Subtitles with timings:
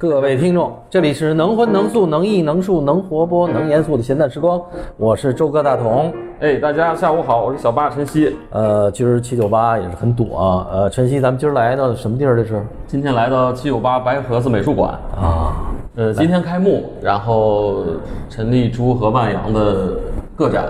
[0.00, 4.58] 各位听众，这里是能荤能素能艺能术能活泼能严肃的闲淡时光，
[4.96, 6.10] 我是周哥大同。
[6.40, 8.34] 哎，大家下午好，我是小八晨曦。
[8.48, 10.66] 呃，今儿七九八也是很堵啊。
[10.72, 12.34] 呃，晨曦，咱们今儿来到什么地儿？
[12.34, 15.52] 这是今天来到七九八白盒子美术馆，啊，
[15.96, 17.84] 呃，今天开幕，然后
[18.30, 19.98] 陈立珠和万阳的
[20.34, 20.64] 个展，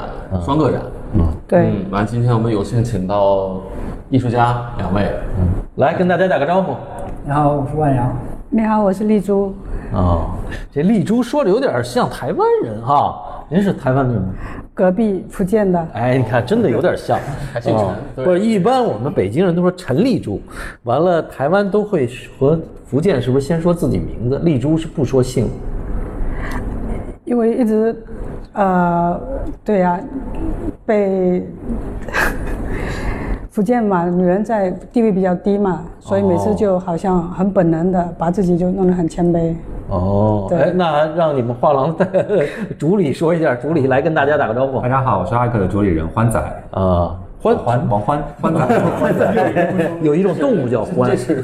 [0.45, 0.83] 双个展。
[1.15, 3.61] 嗯对，嗯，完，今天我们有幸请到
[4.09, 5.09] 艺术家两位，
[5.39, 6.75] 嗯来跟大家打个招呼。
[7.25, 8.13] 你好，我是万阳。
[8.53, 9.55] 你好，我是丽珠。
[9.93, 10.31] 哦，
[10.73, 14.35] 这丽珠说的有点像台湾人哈，您是台湾人吗？
[14.75, 17.17] 隔壁福建的，哎，你看，真的有点像，
[17.53, 20.43] 还姓陈哦不是，一般我们北京人都说陈丽珠，
[20.83, 24.41] 完了台湾都会和福建是不是先说自己名字？
[24.41, 25.49] 丽珠是不说姓。
[27.25, 28.05] 因为一直，
[28.55, 29.21] 呃，
[29.65, 30.01] 对呀、
[30.85, 31.47] 被
[33.51, 39.53] 福建嘛，女人在地位比较低嘛，所以每次就好像很本能的把自己就弄得很谦卑。
[39.89, 42.07] 哦，对哎，那让你们画廊的
[42.79, 47.19] 主理说一下，主理来跟大家打个招呼大家好，我是艾克的主理人欢仔，啊。
[47.43, 48.61] 欢欢王欢欢仔，
[49.01, 49.35] 欢仔，
[50.03, 51.43] 有一种动物叫欢，这是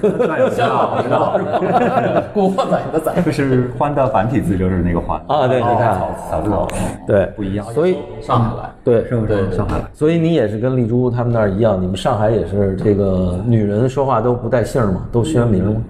[0.50, 2.22] 香港知道是吧？
[2.34, 6.68] 古惑仔的仔，就是欢的繁体字就是那个欢啊对你看草草字头，
[7.06, 7.64] 对，不一样。
[7.72, 8.70] 所以上海来。
[8.86, 9.84] 对，是不对是上海来？
[9.92, 15.02] 所以你也是跟丽珠他们那儿一样，你们上海也是这个女人说话都不带姓儿嘛？
[15.10, 15.82] 都宣名吗？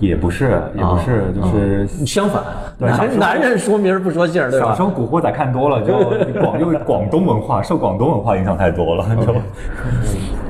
[0.00, 2.42] 也不是，也不是，就是相反，
[2.76, 4.82] 男男人说名儿不说姓儿，对吧小时？
[4.82, 5.94] 候古惑仔看多了，就
[6.42, 9.32] 广因为广东文化受广东文化影响太多了，就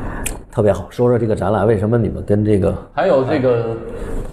[0.52, 3.74] 特别好，说说这个展览，为什么你们跟这个还有这个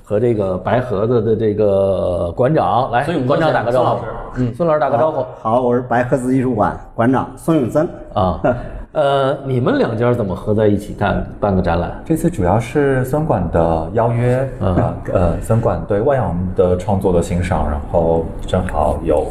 [0.04, 3.86] 和这个白盒子的这个馆长来孙永，馆长打个招呼。
[3.86, 5.26] 孙老师，嗯，孙老师打个招呼。
[5.40, 7.88] 好，我是白盒子艺术馆馆长孙永森。
[8.14, 8.42] 啊。
[8.92, 12.02] 呃，你们两家怎么合在一起干办个展览？
[12.04, 19.28] 这次主要是孙管的邀约，呃呃，孙管对万阳的创作的欣赏，然后正好有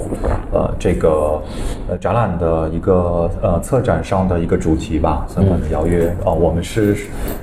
[0.52, 1.42] 呃这个
[1.90, 6.96] 呃展览的一个呃策展上的一个主题吧，孙管的邀约，哦、我们是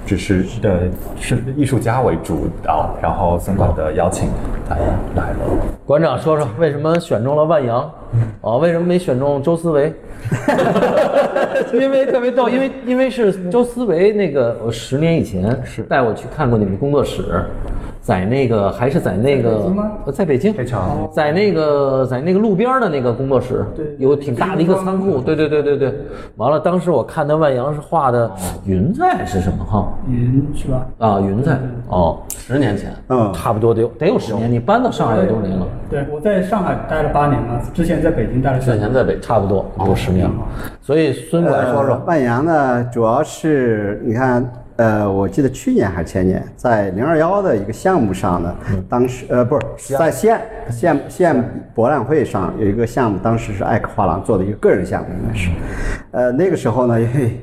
[0.05, 0.71] 只是呃
[1.19, 4.29] 是艺术家为主导，然后孙管的邀请
[4.69, 4.77] 来
[5.17, 5.39] 来了。
[5.85, 7.91] 馆长说说为什么选中了万阳？
[8.39, 9.93] 哦，为什么没选中周思维？
[11.73, 17.23] 因为特别逗，因为因为是周思维那个，我十年以前是带我去看过你们工作室，
[18.05, 19.73] 在那个还是在那个
[20.05, 20.53] 呃在北京，
[21.11, 25.91] 在那个在那个路边儿的那个工作室，对，有挺大的一个仓库，对对对对对。
[26.35, 28.31] 完了，当时我看那万阳是画的
[28.63, 29.65] 云彩是什么？
[29.65, 29.91] 哈？
[30.07, 30.85] 云是吧？
[30.99, 31.57] 啊，云彩。
[31.89, 35.65] 哦，十年前，嗯，差不多得有得有十年，你搬到上海有多少年了？
[35.89, 38.77] 对，我在上海待了八年嘛，之前在北京待了之。
[38.77, 40.25] 前在北差不多有十年。
[40.27, 40.33] 了。
[40.79, 48.55] 所以孙馆说说，呃万阳呢，主要是你看，呃，我记得去年还是前年，在零二幺的一个项目上呢，
[48.89, 55.49] 当时呃不是在西岸西岸西岸博览会上有一个项目，当时是艾克画廊做的一个个人项目，应该是，
[56.11, 57.39] 呃那个时候呢，因为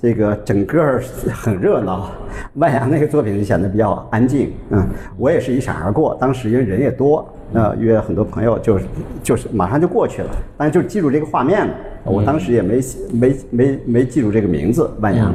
[0.00, 1.00] 这个整个
[1.32, 2.08] 很热闹，
[2.54, 4.86] 万阳那个作品就显得比较安静，嗯，
[5.18, 8.84] 我也是一闪而过，当时因为人也多，呃约很多朋友就是
[9.22, 11.72] 就是马上就过去了，但是就记住这个画面了。
[12.04, 12.80] 我当时也没
[13.12, 15.34] 没没没记住这个名字万阳，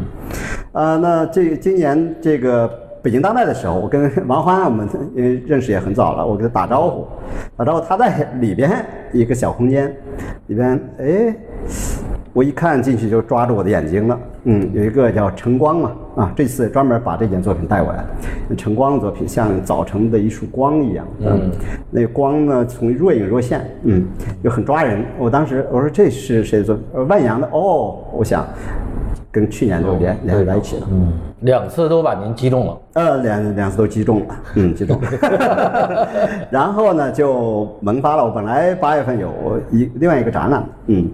[0.72, 2.66] 呃，那这今年这个
[3.02, 7.08] 北京当代的时候，我跟王欢我们因为认识也很早了，我跟他打招呼，
[7.58, 8.72] 打招呼他在里边
[9.12, 9.94] 一个小空间，
[10.48, 11.36] 里边哎，
[12.32, 18.06] 我一看进去就抓住我的眼睛了，嗯，有一个叫晨光嘛，啊，这次专门把这件作品带过来，
[18.58, 21.52] 晨光的作品像早晨的一束光一样，嗯，
[21.90, 24.06] 那个光呢从若隐若现，嗯，
[24.44, 25.06] 就很抓人。
[25.18, 26.84] 我当时我说这是谁的作品？
[26.94, 28.46] 呃，万阳的哦，我想
[29.32, 32.78] 跟去年就连连在一起了，嗯，两次都把您击中了。
[32.94, 36.08] 呃，两两次都击中了，嗯，击中了。
[36.52, 38.26] 然后呢，就萌发了。
[38.26, 39.32] 我本来八月份有
[39.72, 41.10] 一另外一个展览，嗯，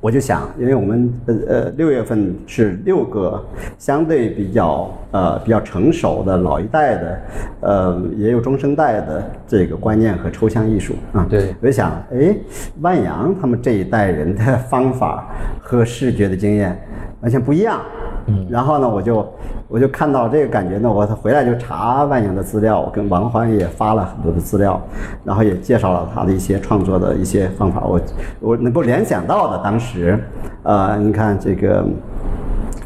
[0.00, 3.44] 我就想，因为我们呃呃六月份是六个
[3.78, 7.20] 相对比较呃比较成熟的老一代的，
[7.62, 11.26] 呃也有中生代的这个观念和抽象艺术啊。
[11.28, 12.36] 对我就想，哎，
[12.80, 15.28] 万阳他们这一代人的方法
[15.60, 16.80] 和视觉的经验
[17.20, 17.80] 完全不一样。
[18.28, 19.26] 嗯，然后呢，我就
[19.68, 24.80] 我就看到这个感觉呢，我回来就查万阳的资料，我跟王欢也发了很多的资料，
[25.24, 28.00] 然后也介绍了他的一些创作的一些方法，我
[28.40, 30.18] 我能够联想到的，当时，
[30.62, 31.84] 呃，你看这个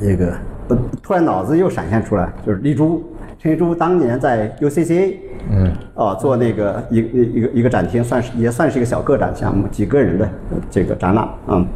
[0.00, 0.32] 这个，
[0.68, 3.02] 我突然脑子又闪现出来，就是丽珠。
[3.38, 5.16] 陈玉珠当年在 UCCA，
[5.50, 10.28] 嗯，哦，做那个一一一个一个展厅，算是也算是一个小个展项目，几个人的
[10.70, 11.66] 这个展览嗯，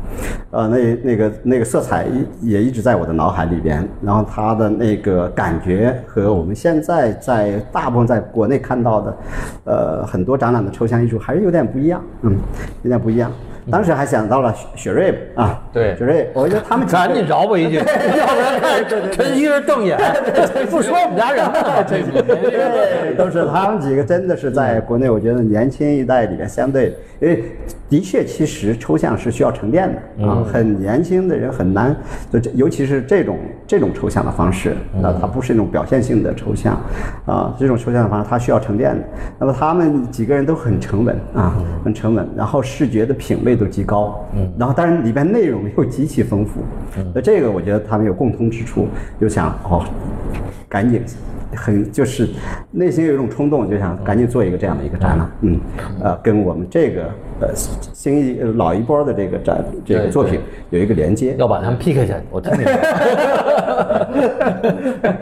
[0.50, 2.06] 呃，那那个那个色彩
[2.40, 9.16] 也一直在我的脑海里边，然后它的那个感觉和我们现在在大部分在国内看到的，
[9.64, 12.36] 呃，很多展览的抽象艺术还是有点不一样，嗯，
[12.82, 13.30] 有点不一样。
[13.70, 15.96] 当时还想到了雪雪瑞啊，对。
[15.96, 19.98] 雪瑞，我觉得他们 赶紧饶我一句，要不然看陈曦是瞪眼，
[20.70, 21.84] 不说我们家人了。
[21.88, 27.44] 这对，都是他们几个，真的是在国内，我觉得年轻一代里面相对，因为
[27.88, 31.94] 的确，其实抽象是需要沉淀的啊，很年轻的人很难，
[32.32, 34.70] 就这，尤其是这种这种抽象的方式，
[35.02, 36.80] 啊，它不是那种表现性的抽象，
[37.26, 39.04] 啊，这种抽象的方式它需要沉淀的。
[39.38, 46.61] 那么他们几个人都很沉稳啊，很沉稳，然后视觉的品味都极高，嗯，然后当然里边内容又极其丰富，
[46.99, 48.88] 嗯那这个我觉得他们有共通之处，
[49.20, 49.85] 就想哦，
[50.69, 51.03] 赶紧。
[51.55, 52.29] 很就是
[52.70, 55.58] 内心有一种冲动，就想赶紧做一个这样的一个展览，嗯，
[56.03, 57.05] 呃，跟我们这个
[57.41, 60.38] 呃新一呃老一波的这个展这个作品
[60.69, 61.35] 有一个连接。
[61.38, 62.73] 要把他们 PK 下去，我听明白。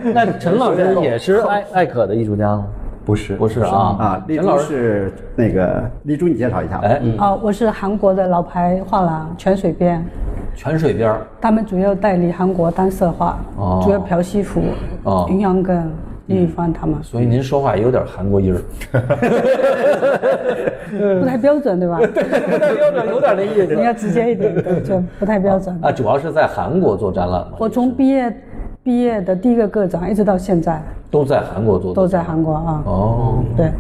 [0.13, 2.67] 那陈老师也是艾艾 可的艺术家吗？
[3.05, 6.89] 不是不是啊，啊，丽陈老师，珠是那个丽珠，你介绍一下吧。
[6.89, 10.03] 哎，哦，我是韩国的老牌画廊泉水边，
[10.57, 11.21] 泉水边儿。
[11.41, 13.81] 他们主要代理韩国单色画，哦。
[13.85, 14.63] 主要朴熙福、
[15.03, 15.27] 哦。
[15.29, 15.91] 云阳根、
[16.27, 18.61] 李宇帆他们，所以您说话有点韩国音儿，
[21.21, 21.99] 不太标准，对吧？
[22.01, 23.69] 不太标准有点那意思。
[23.77, 25.79] 你要直接一点，对，就不太标准。
[25.83, 28.35] 啊，主要是在韩国做展览嘛，我从毕业
[28.85, 32.83] 毕业的第一个个展一直到现在都在韩国做的，都在韩国啊。
[32.85, 33.71] 哦，对，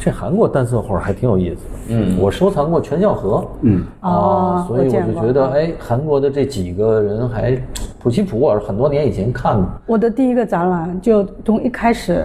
[0.00, 1.60] 这韩国单色画还挺有意思的。
[1.88, 3.46] 嗯，我收藏过全孝和。
[3.60, 7.60] 嗯，啊哦，所以我就觉得，哎，韩国的这几个人还，
[7.98, 9.66] 普希普，我是很多年以前看过。
[9.84, 12.24] 我的第一个展览就从一开始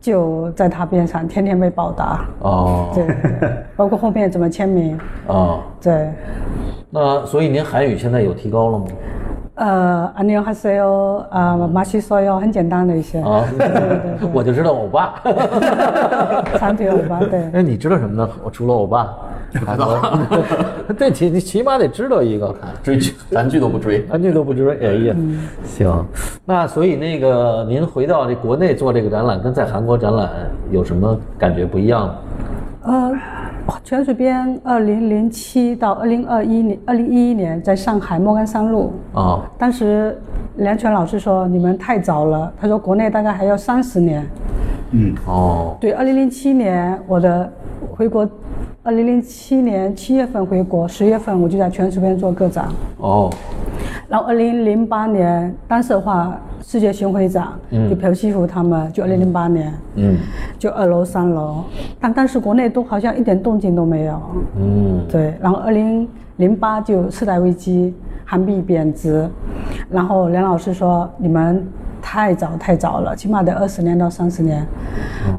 [0.00, 2.24] 就在他边上，天天被报答。
[2.40, 4.98] 哦，对对对， 包括后面怎么签名，
[5.28, 6.10] 啊，对。
[6.90, 8.86] 那所以您韩语现在有提高了吗？
[9.55, 13.79] 呃，안녕하세요，啊，马西说哟，很简单的一些，啊，对对
[14.19, 15.13] 对我就知道欧巴。
[16.57, 17.43] 长腿欧巴，对。
[17.53, 18.29] 哎，你知道什么呢？
[18.43, 19.13] 我除了欧巴，
[19.65, 22.55] 还有， 对，起你起码得知道一个。
[22.81, 24.03] 追剧 咱剧都不追。
[24.09, 25.15] 安这都不知道，哎呀，
[25.63, 26.05] 行，
[26.45, 30.29] 那所以那个您回到这国内做这个展览，跟在韩国展览
[30.71, 32.15] 有什么感觉不一样吗？
[32.83, 33.11] 呃，
[33.86, 40.20] 泉水边二零零七到二零二一年，二零一一年在上海莫干山路，啊，当时
[40.56, 44.26] 梁泉老师说你们太早了，他说国内大概还要三十年。
[44.90, 45.14] 嗯。
[45.26, 47.52] 哦，对，二零零七年我的
[47.96, 48.28] 回国，
[48.86, 52.68] 二零零七年七月份回国，十月份我就在泉水边做个展。
[52.98, 53.28] 哦，
[54.06, 57.48] 然后二零零八年单色画世界巡回展，
[57.90, 60.16] 就朴熙福他们，就二零零八年，嗯。
[60.56, 61.64] 就二楼、三楼，
[61.98, 64.22] 但当时国内都好像一点动静都没有。
[64.56, 67.92] 嗯，对，然后二零零八就次贷危机，
[68.24, 69.28] 韩币贬值，
[69.90, 71.66] 然后梁老师说你们
[72.00, 74.64] 太早太早了，起码得二十年到三十年，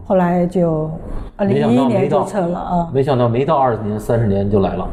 [0.06, 0.92] 后来就
[1.46, 2.90] 没想一一年就到没到撤了啊。
[2.94, 4.88] 没想到没到二十年、三十年就来了。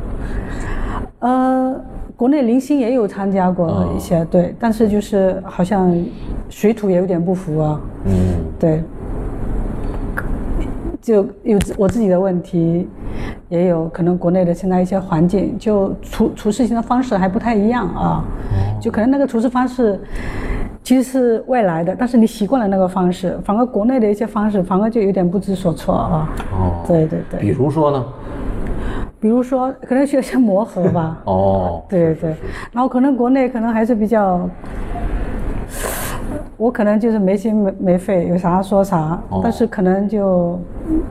[1.20, 1.74] 呃，
[2.16, 5.94] 国内零星也有参加过一些，对，但是就是好像
[6.50, 7.80] 水土也有点不服啊。
[8.04, 8.12] 嗯，
[8.58, 8.82] 对，
[11.00, 12.86] 就有我自己的问题，
[13.48, 18.24] 也有可能国内的现在一些环境，就处处事情的方式还不太一样啊，
[18.80, 19.98] 就可能那个处事方式。
[20.84, 26.28] 其实是外来的，但是你习惯了那个方式，反而国内的一些方式，反而就有点不知所措啊。
[26.52, 28.04] 哦，对对对比，如说呢？
[29.18, 31.18] 比如说可能需要一些磨合吧。
[31.24, 32.36] 哦，对对，
[32.70, 34.46] 然后可能国内可能还是比较，
[36.56, 40.58] 我可能就是没心没没肺，有啥说啥，但是可能就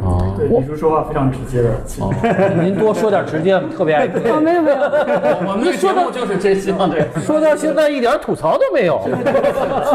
[0.02, 1.70] 哦，对，李叔说话非常直接的，
[2.00, 2.14] 哦，
[2.62, 4.22] 您多说点直接，特别爱听。
[4.32, 4.78] 哦没有没有，
[5.48, 7.06] 我们的节目就是真希望对。
[7.22, 9.00] 说到现在一点吐槽都没有。
[9.04, 9.12] 气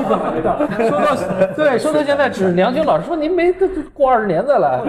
[0.05, 0.59] 氛还没到。
[0.89, 1.17] 说到
[1.57, 3.55] 对，说到现在只梁青老师说您没
[3.95, 4.81] 过二十年再来。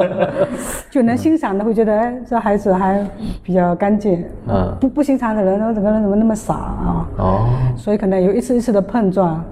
[0.90, 3.06] 就能欣赏的会觉得哎这孩子还
[3.42, 7.06] 比较干净，嗯不不欣赏的人呢整个人怎么那么傻啊？
[7.16, 9.42] 哦，所以可能有一次一次的碰撞，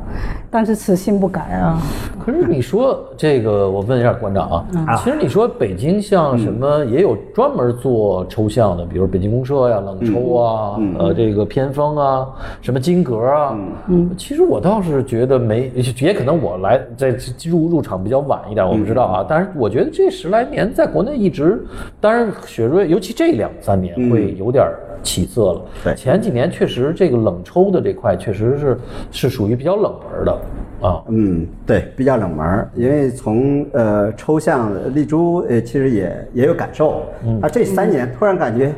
[0.50, 1.80] 但是此心不改啊。
[2.25, 12.28] 可是你说这个，我问一下馆长啊，其实你说北京像什么也有专门做抽象的，比如北京公社呀、冷抽啊，呃，这个偏方啊，
[12.60, 21.64] 什么金格啊，嗯，其实我倒是觉得没，也可能我来在入入场比较晚一点，我不知道啊，但是我觉得这十来年在国内一直，
[22.00, 24.66] 当然雪瑞，尤其这两三年会有点
[25.02, 25.62] 起色了。
[25.84, 25.94] 对。
[25.94, 28.78] 前几年确实这个冷抽的这块确实是
[29.10, 30.32] 是属于比较冷门的
[30.80, 31.02] 啊。
[31.08, 37.02] 嗯，对，比较冷门，因为从呃抽象丽珠呃其实也也有感受，
[37.42, 38.72] 啊这三年突然感觉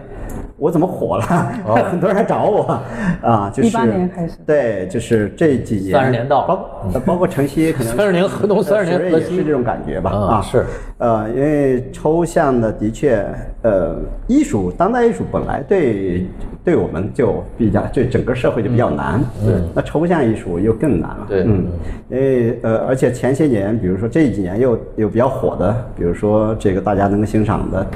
[0.57, 1.23] 我怎么火了，
[1.91, 2.81] 很多人来找我。
[3.23, 4.35] 啊，就是一八年开始。
[4.47, 5.93] 对，就是这几年。
[5.93, 6.47] 三十年到了。
[6.47, 10.11] 包包括晨曦 可能三十年河东三十年呃河西也是这种感觉吧。
[10.11, 10.65] 啊是，
[10.99, 13.25] 呃，因为抽象的的确，
[13.63, 13.97] 呃，
[14.27, 16.27] 艺术当代艺术本来对
[16.65, 21.43] 对我们就比较，对整个社会就比较难，对，那抽象艺术又更难了，对。
[21.45, 21.67] 嗯，
[22.11, 27.87] 因为呃，而且前些年，比如说这几年又又比较火的，比如说这个大家能够欣赏的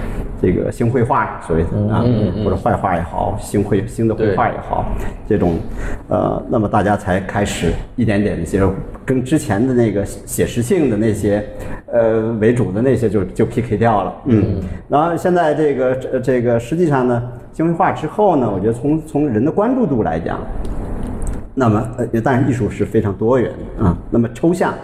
[0.40, 2.04] 这个新绘画，所谓的啊，
[2.44, 4.84] 或者坏话也好，新绘新的绘画也好，
[5.28, 5.58] 这种，
[6.08, 8.72] 呃，那么大家才开始一点点的接受，
[9.04, 11.44] 跟之前的那个写实性的那些，
[11.92, 20.40] 呃为主的那些就就 PK 掉了，嗯，然后现在这个这这个实际上呢，新绘画之后呢，我觉得从从人的关注度来讲，
[21.54, 23.96] 那么，呃，当然艺术是非常多元的啊。
[24.10, 24.74] 那么抽象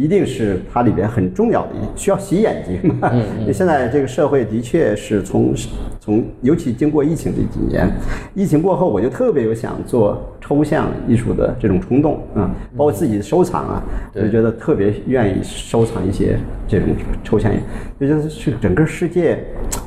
[0.00, 3.12] 一定是它里边很重要的，需要洗眼睛嘛。
[3.40, 5.54] 因为现在这个社会的确是从
[6.00, 7.86] 从，尤其经过疫情这几年，
[8.34, 13.82] 疫情过后，我就特别有想做抽象艺术的这种冲动啊，包括自己的收藏啊，
[14.14, 16.88] 我就觉得特别愿意收藏一些这种
[17.22, 17.62] 抽象艺术，
[18.00, 19.38] 就觉得是整个世界。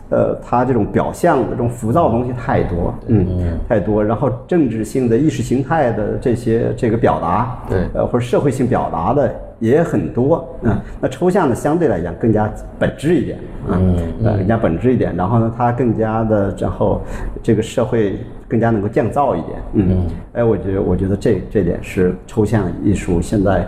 [0.09, 4.03] 呃，它这种表象的这种浮躁的东西太多，嗯，太多。
[4.03, 10.77] 然后政治性的、意识形态的这些这个表达，对呃，或者社会性表达的也很多，嗯。
[10.99, 13.39] 那抽象呢相对来讲更加本质一点，
[13.69, 15.15] 嗯，呃，更加本质一点。
[15.15, 17.01] 然后呢，它更加的，然后
[17.41, 20.05] 这个社会更加能够降噪一点，嗯。
[20.33, 23.65] 哎，我觉得，我觉得这这点是抽象艺术现在。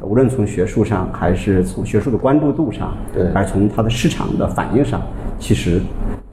[0.00, 5.00] 无论从学术上，还是从学术的关注度上，对还是从它的市场的反应上，
[5.38, 5.80] 其实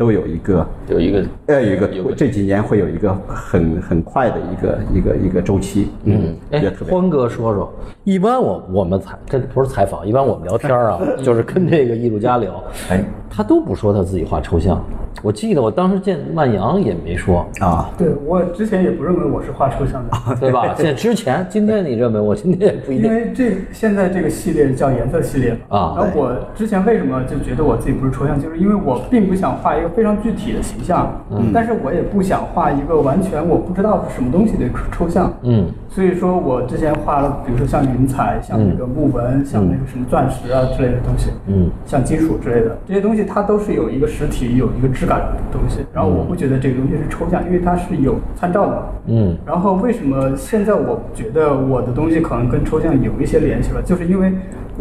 [0.01, 7.71] 都有一个有一个呃有一个这几年会有一个很很快的一个一个一个周期，嗯，我哎欢哥说说，
[8.03, 14.83] 一般我我们采这不是采访，一般我们聊天啊， 就是跟这个艺术家聊，哎，他都不说他自己画抽象。
[15.21, 20.73] 我记得我当时见万阳也没说，啊，对我之前也不认为我是画抽象的，对吧？
[20.75, 23.09] 现在之前，今天你认为，我今天也不一因。
[23.09, 25.77] 为这现在这个系列叫颜色系列嘛。
[25.77, 35.31] 啊然后我之前为什么就觉得我自己不是抽象，就是因为我并不想画一个非常具体的形象，嗯但是我也不想画一个完全我不知道是什么东西的抽象。
[35.43, 45.85] 嗯，所以说我之前画了，比如说像云彩、像那个木纹、像那个什么钻石啊之类的东西，嗯，像金属之类的这些东西，它都是有一个实体、有一个质感的东西。
[45.93, 48.83] 然后我不觉得这个东西是抽象，因为它是有参照的。
[49.07, 54.31] 嗯，然后为什么现在我觉得我的东西可能跟抽象有一些联系了，就是因为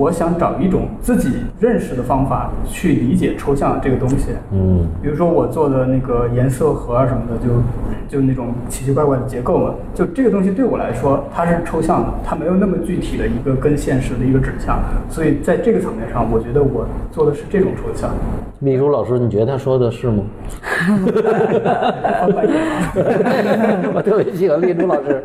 [0.00, 1.30] 我想找一种自己
[1.61, 4.28] 认识的方法去理解抽象这个东西。
[4.50, 7.49] 嗯，比如说我做的那个颜色盒啊什么的，就
[8.09, 14.78] 就那种奇奇怪怪的结构嘛，就这个东西对我来说它是抽象的，它没有那么具体的一个跟现实的一个指向，
[15.11, 18.09] 所以在这个层面上，我觉得我做的是这种抽象。
[18.59, 20.25] 秘书老师，你觉得他说的是吗？
[23.95, 25.23] 我特别喜欢丽珠老师。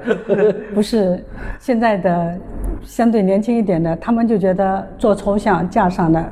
[0.74, 1.24] 不是
[1.60, 2.38] 现在的
[2.84, 6.24] 相对年轻一点的，他们就觉得做抽象架上的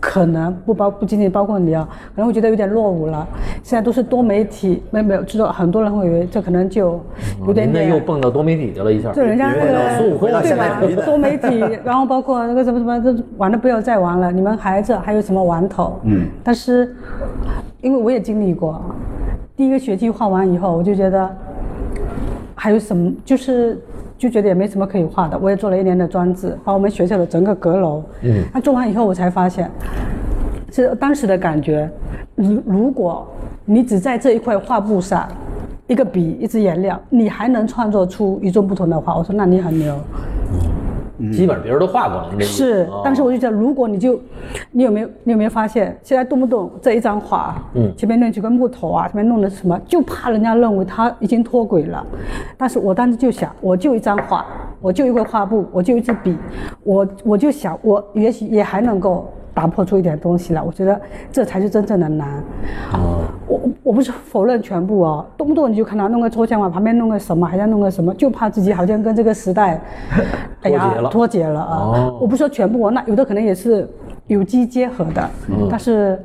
[0.00, 3.26] 可能不包不仅仅包括你啊，可能会觉得有点落伍了。
[3.62, 7.00] 现在都是多媒体，没有没有，知道很多人会以为这可能就
[7.46, 7.88] 有点点。
[7.88, 9.12] 又蹦到多媒体去了一下。
[9.12, 11.04] 就人家那个对吧？
[11.04, 15.98] 多媒体，然后包括那个什么什么，这玩的不要再玩了，你们孩子还有什么玩头？
[16.04, 16.94] 嗯，但是
[17.80, 18.80] 因为我也经历过，
[19.56, 21.28] 第一个学期画完以后，我就觉得
[22.54, 23.80] 还有什么，就是
[24.18, 25.38] 就觉得也没什么可以画的。
[25.38, 29.70] 我也做了一年的装置，把我们学校的整个阁楼，嗯，那做完以后，我才发现，
[30.70, 31.88] 是当时的感觉。
[32.34, 33.26] 如如果
[33.64, 35.28] 你只在这一块画布上，
[35.86, 39.96] 一个笔，一支颜料，你还能创作出与众不同的画，我说那你很牛。
[41.32, 42.28] 基本上别人都画过了。
[42.32, 44.20] 那个是啊，但是我就觉得，如果你就，
[44.70, 52.06] 你有没有你有没有发现，现在动不动这一张画，嗯前面弄几个木头啊，前面弄的什么，就怕人家认为他已经脱轨了。
[52.56, 54.46] 但是我当时就想，我就一张画，
[54.80, 56.36] 我就一块画布，我就一支笔，
[56.84, 60.62] 我我就想，我也许也还能够打破出一点东西来。
[60.62, 61.00] 我觉得
[61.32, 62.40] 这才是真正的难。
[63.48, 69.80] 我我不是否认全部哦，动不动你就看到弄个抽象画，旁边弄个什么，还在弄个什么，就怕自己好像跟这个时代，
[70.62, 71.76] 哎呀脱节了脱节了啊！
[71.76, 73.88] 哦我不说全部哦，那有的可能也是
[74.28, 75.28] 有机结合的，
[75.68, 76.18] 但是。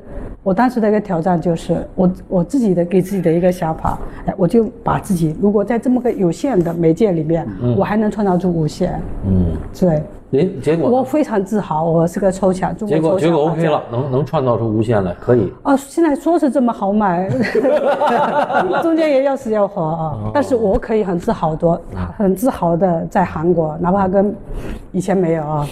[0.46, 15.50] 我当时的一个挑战就是我我自己的给自己的一个想法，哎，我就把自己如果在这么个有限的媒介里面，我还能创造出无限，嗯，对，诶，结果我非常自豪，我是个抽象中国结果结果 OK 了，能能创造出无限来，可以。
[15.64, 17.30] 啊，现在说是这么豪迈，
[18.84, 20.30] 中间也要死要活啊。
[20.34, 21.82] 但是我可以很自豪的，
[22.18, 24.36] 很自豪的在韩国，哪怕跟
[24.92, 25.66] 以前没有啊。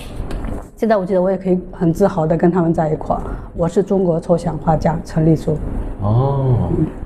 [0.82, 3.22] 现在我觉得我也可以很自豪的跟他们在一块儿。
[3.56, 5.56] 我是中国抽象画家陈立书。
[6.02, 6.56] 哦，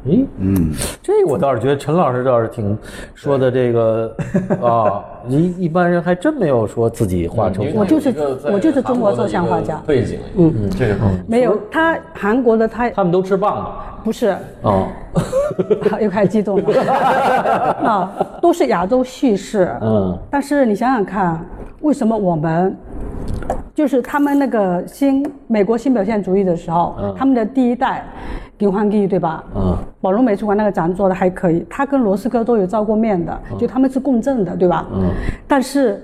[0.06, 0.72] 诶，嗯，
[1.04, 2.78] 这我倒是觉得陈老师倒是挺
[3.14, 4.16] 说的这个
[4.66, 7.74] 啊，一一般人还真没有说自己画抽象。
[7.76, 8.14] 我就是
[8.46, 13.72] 我就是中国抽象画家背景，嗯嗯，这个很没有他韩国的他他们都吃棒子
[14.06, 14.88] 不是，哦，
[16.00, 16.82] 又开始激动了。
[17.84, 18.10] 啊，
[18.42, 19.70] 都是亚洲叙事。
[19.82, 21.38] 嗯但是你想想看，
[21.82, 22.74] 为什么我们
[23.76, 28.04] 就是他们那个新美国新表现主义的时候，嗯他们的第一代
[28.60, 29.44] 林焕基对吧？
[29.54, 34.88] 嗯，宝龙美术馆那个展做的还可以，他跟罗斯科都有照过面的，就他们是共振的，对吧？
[34.94, 35.12] 嗯。
[35.46, 36.02] 但是，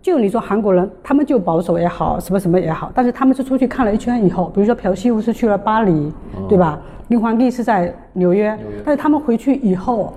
[0.00, 6.10] 就你说韩国人，他们就保守也好，什么什么也好，但是他们是出去看了一圈以后，比如说朴熙武是去了巴黎，
[6.48, 6.78] 对吧？
[7.08, 10.14] 林焕基是在纽约，但是他们回去以后，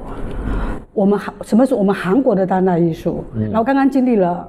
[0.93, 3.23] 我们韩什么是我们韩国的当代艺术？
[3.35, 4.47] 然后刚刚经历了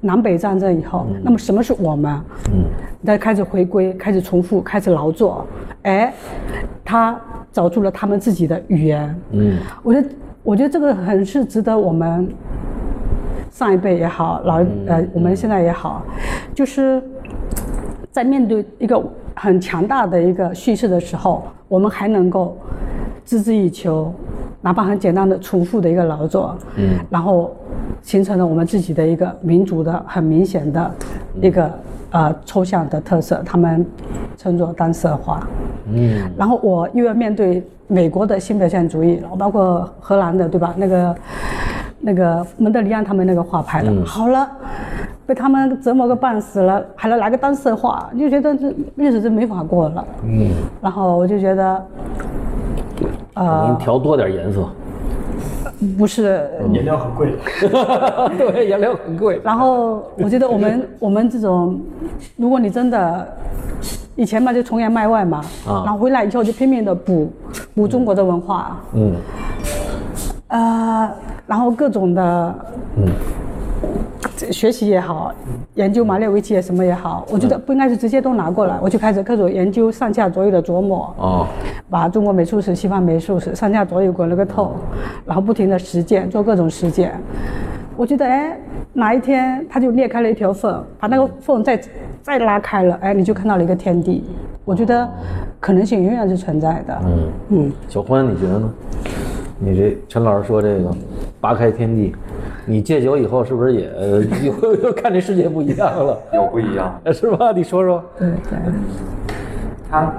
[0.00, 2.20] 南北战争以后，那么什么是我们？
[2.52, 2.64] 嗯，
[3.04, 5.46] 再开始回归，开始重复，开始劳作，
[5.82, 6.12] 哎，
[6.84, 7.18] 他
[7.50, 9.14] 找出了他们自己的语言。
[9.32, 10.08] 嗯，我觉得，
[10.42, 12.28] 我觉得这个很是值得我们
[13.50, 16.04] 上一辈也好，老呃我们现在也好，
[16.54, 17.02] 就是
[18.10, 19.02] 在面对一个
[19.34, 22.56] 很强大的一个叙事的时候，我们还能够
[23.26, 24.12] 孜孜以求，
[24.68, 27.56] 哪怕很简单的重复的一个劳作，嗯，然后
[28.02, 30.90] 形成了我们自己的一个民族的很明显的
[31.40, 31.70] 一个
[32.10, 33.86] 呃抽象的特色，他们
[34.36, 35.48] 称作单色画。
[35.90, 40.74] 嗯，然后我又要面对美国的新表现主义，然后包括荷兰的，对吧？
[40.76, 41.16] 那个
[42.00, 44.46] 那个蒙德里安他们那个画派的，好了，
[45.24, 50.04] 被他们折磨个半死了，还能来个单色画，你就觉得这日子真没法过了。
[50.24, 50.50] 嗯，
[50.82, 51.82] 然后我就觉得，
[53.38, 54.68] 我给呃你，调多点颜色。
[55.96, 56.50] 不是。
[56.72, 57.32] 颜料很贵，
[58.36, 59.40] 对，颜料很贵。
[59.44, 61.80] 然后我觉得我们 我们这种，
[62.36, 63.28] 如果你真的
[64.16, 65.82] 以前嘛就崇洋媚外嘛，啊。
[65.84, 67.30] 然后回来以后就拼命的补
[67.74, 69.14] 补中国的文化，嗯。
[70.48, 71.10] 呃，
[71.46, 72.54] 然后各种的，
[72.96, 73.06] 嗯，
[74.52, 75.32] 学习也好，
[75.74, 81.46] 研究马列维奇也什么也好，我觉得不应该是直接都拿过来，我就开始各种研究上下左右的琢磨，哦，
[81.88, 84.72] 把中国美术史、西方美术史上下左右滚了个透，
[85.24, 87.12] 然后不停的实践，做各种实践。
[87.96, 88.58] 我觉得，哎，
[88.92, 91.80] 哪一天它就裂开了一条缝，把那个缝再
[92.22, 94.24] 再拉开了，哎，你就看到了一个天地。
[94.64, 95.08] 我觉得
[95.58, 97.00] 可能性永远是存在的。
[97.04, 98.70] 嗯嗯，小欢，你觉得呢？
[99.58, 100.94] 你这陈老师说这个
[101.40, 102.14] 拔开天地，
[102.68, 106.18] 你戒酒以后是不是也呃 又又看这世界不一样了？
[106.34, 107.00] 有不一样。
[107.12, 107.50] 是吧？
[107.54, 108.04] 你说说。
[108.18, 108.58] 对对。
[109.90, 110.12] 他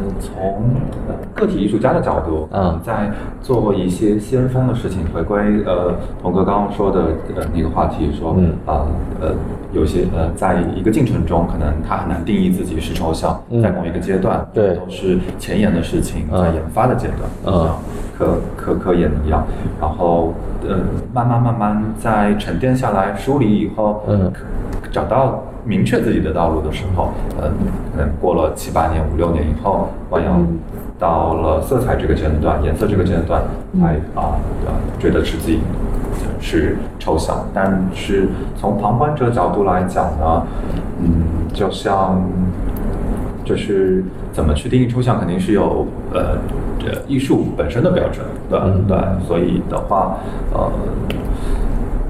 [0.00, 0.64] 嗯从
[1.08, 2.72] 呃个体艺术家的角度，嗯。
[2.74, 3.10] 嗯，在
[3.42, 7.00] 做一些先锋的事情，回归呃童哥刚刚说的
[7.36, 8.52] 呃那个话题，说嗯。
[8.66, 8.86] 啊
[9.20, 9.34] 呃
[9.72, 13.60] 有些呃在一个进程中，可能他很难定义自己是抽象，嗯。
[13.60, 14.76] 在某一个阶段，对。
[14.76, 16.42] 都是前沿的事情，嗯。
[16.42, 17.70] 在研发的阶段，嗯。
[18.18, 19.46] 科科科研一样，
[19.80, 20.32] 然后
[20.68, 20.76] 呃
[21.12, 24.32] 慢慢慢慢在沉淀下来，梳理以后，嗯。
[24.90, 27.10] 找到明确自己的道路的时候，
[27.42, 27.52] 嗯，
[27.92, 30.42] 可能过了七八年、五六年以后，万阳
[30.98, 33.42] 到了色彩这个阶段、颜色这个阶段，
[33.78, 35.60] 才啊呃觉得是自己
[36.40, 37.44] 是抽象。
[37.52, 40.42] 但是从旁观者角度来讲呢，
[41.00, 41.12] 嗯，
[41.52, 42.18] 就像
[43.44, 44.02] 就是
[44.32, 46.38] 怎么去定义抽象，肯定是有呃
[46.78, 50.16] 这艺术本身的标准，对吧对，所以的话，
[50.54, 50.72] 呃。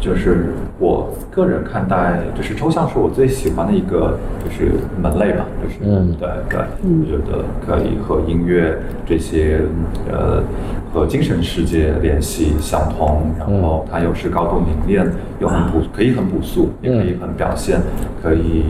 [0.00, 6.14] 就是我个人看待，就是抽象是我最喜欢的一个就是门类吧，就是嗯。
[6.18, 9.60] 对对，我觉得可以和音乐这些
[10.10, 10.42] 呃
[10.92, 15.06] 和精神世界联系相通，然后它又是高度凝练，
[15.40, 17.80] 又很朴，可以很朴素，也可以很表现，
[18.22, 18.64] 可以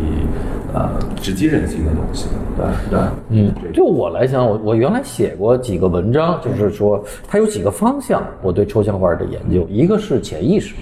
[0.74, 3.00] 呃直击人心的东西，对对，
[3.30, 10.74] 嗯，对我来讲，我我原来写过几个文章，就是说它有几个方向，我对抽象画的研究，一个是潜意识，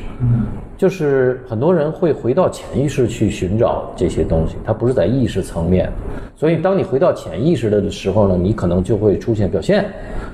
[0.77, 5.91] 就是很多人会回到潜意识去寻找这些东西，它不是在意识层面。
[6.37, 9.87] 所以当你回到潜意识的时候呢，你可能就会出现表现，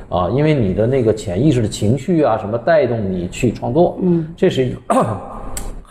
[0.09, 4.79] 啊，因为你的那个潜意识的情绪啊什么带动你去创作，嗯，这是一个。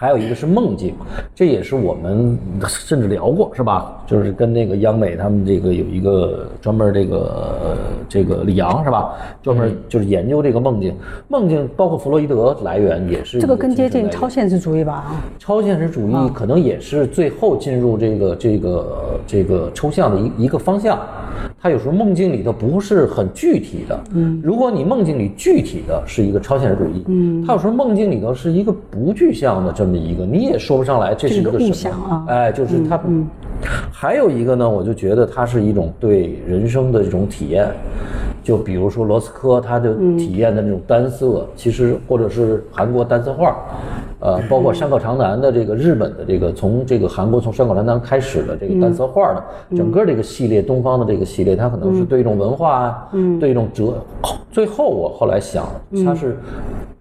[0.01, 0.95] 还有一个是梦境，
[1.35, 2.35] 这也是我们
[2.65, 4.01] 甚至聊过，是吧？
[4.07, 7.17] 就是跟那个央美他们这个有一个专门这个
[7.63, 7.77] 呃
[8.09, 9.13] 这个李阳是吧？
[9.43, 10.95] 专门就是研究这个梦境，
[11.27, 14.93] 梦境包括弗洛伊德来源也是这个更接近超现实主义吧？
[14.93, 20.99] 啊，超现实主义可能也是最后进入这个这个这个抽象的一一个方向。
[21.59, 32.25] 它有时候梦境里头不是很具体的，嗯，如果你梦境里具体的是一个超现实主义，嗯，它有时候梦境里头是一个不具象的这么一个，你也说不上来这是一个什么。
[32.27, 32.99] 哎，就是它，
[33.91, 37.67] 还有一个呢，我就觉得它是一种对人生的这种体验，
[38.43, 43.55] 就比如说罗斯科他的体验的那种单色，其实或者是韩国单色画，
[44.19, 49.43] 呃，包括山口长南的这个日本的这个从这个韩国从山口长南开始的这个单色画的
[49.75, 53.93] 整个这个系列，东方的这个系列，它可能是对一种文化啊，对一种哲，
[54.51, 55.65] 最后我后来想，
[56.03, 56.37] 它是。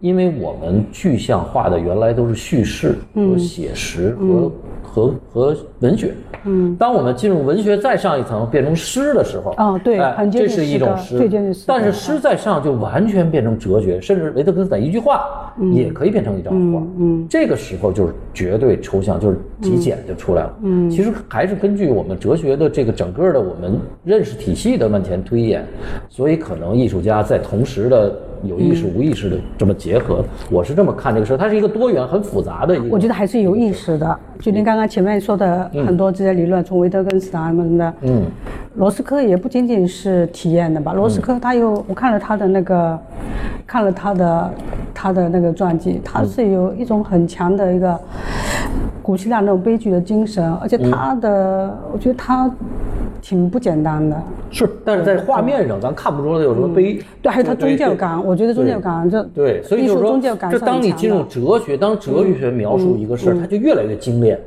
[0.01, 10.01] 因为我们具象化的原来都是叙事和写实和、和和文学，嗯，当我们进入文学再上一层变成诗的时候，哦对
[10.33, 11.29] 这是一种诗。
[11.67, 25.63] 但是诗再上就完全变成哲学，甚至维特根斯坦一句话也可以变成一张画，嗯，这个时候就是绝对抽象，就是极简就出来了，嗯，其实还是根据我们哲学的这个整个的我们认识体系的往前推演，
[26.09, 28.19] 所以可能艺术家在同时的。
[28.45, 32.95] 有意识、无意识的这么结合，我是这么看这个事儿，它是一个多元、很复杂的一个。
[32.95, 34.19] 我觉得还是有意识的。
[34.41, 38.25] 就您刚刚前面说的很多这些理论，从维特根斯坦什么的，嗯，
[38.77, 40.93] 罗斯科也不仅仅是体验的吧？
[40.95, 42.99] 罗斯科他有，我看了他的那个，
[43.67, 44.51] 看了他的
[44.95, 48.01] 他的那个传记，他是有一种很强的一个
[49.03, 52.51] 古希腊那种悲剧的精神，而且他的，我觉得他
[53.21, 54.17] 挺不简单的。
[54.51, 57.01] 是，但是在画面上咱看不出来有什么悲。
[57.23, 64.39] 对，还有它宗教感，我觉得宗教感这对，所以就是说宗教感，这是当你进入哲学，当哲学描述一个事儿，它就越来越精炼。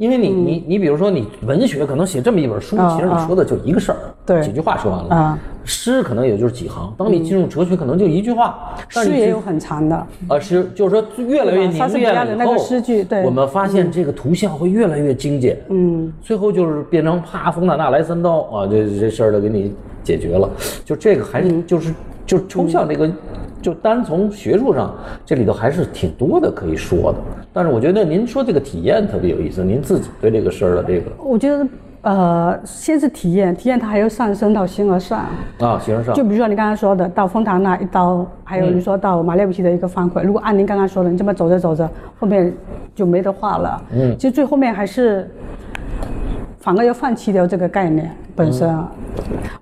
[0.00, 4.42] 因为你你你比如说你文学可能写这么一本书，啊其实你说的就一个事儿，对。
[4.42, 5.38] 几句话说完了啊。
[5.62, 8.74] 诗可能也就是几行，当你进入哲学，可能就一句话。
[8.88, 9.94] 诗也有很长的，
[10.26, 13.22] 啊，诗就是说越来越凝对吧莎士比练了以后，诗句对。
[13.24, 20.48] 我们发现这个图像会越来越精简，嗯，最后就是变成啪，冯塔纳来三刀啊，这这事儿都给你解决了。
[20.82, 21.50] 就这个还嗯。
[21.50, 23.06] 是就是就抽象这个，
[23.60, 24.94] 就单从学术上，
[25.24, 27.18] 这里头还是挺多的可以说的。
[27.52, 31.66] 但是我觉得您说这个体验特别有意思，您自己对这个事儿的这个我觉得
[32.02, 35.18] 呃，先是体验，体验它还要上升到形而上。
[35.58, 41.86] 啊，形而上就比如说你刚才说的，到丰塔那一刀，还有你说到马列维奇的一个反馈，如果按您刚刚说的，你这么走着走着，
[42.18, 42.50] 后面
[42.94, 43.82] 就没得画了。
[43.92, 45.30] 嗯，其实最后面还是
[46.60, 48.92] 反而要放弃掉这个概念本身啊。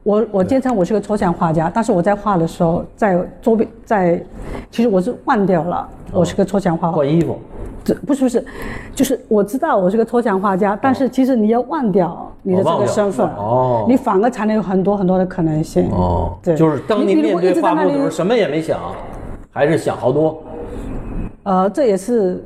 [0.03, 4.23] 我我坚称我是个抽象画家，但是我在画的时候，在周边在，
[4.71, 7.39] 其实我是忘掉了我是个抽象画换衣服，
[7.85, 8.45] 这不是不是，
[8.95, 15.89] 就是我知道我是个抽象画家，但是其实你要忘掉你的这个身份，哦你反而才能有很多很多的可能性。
[15.91, 18.79] 哦，对，就是当你面对画布的时候，什么也没想，
[19.53, 20.43] 还是想好多。
[21.45, 22.45] 呃，这也是。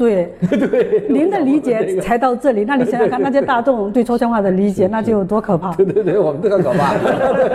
[0.00, 5.74] 对， 对，您的理解才到这里，那你想想看，那些大众对抽象画的理解，那就有多可怕。
[5.74, 6.96] 对对对，我们特可怕。
[6.96, 7.48] 对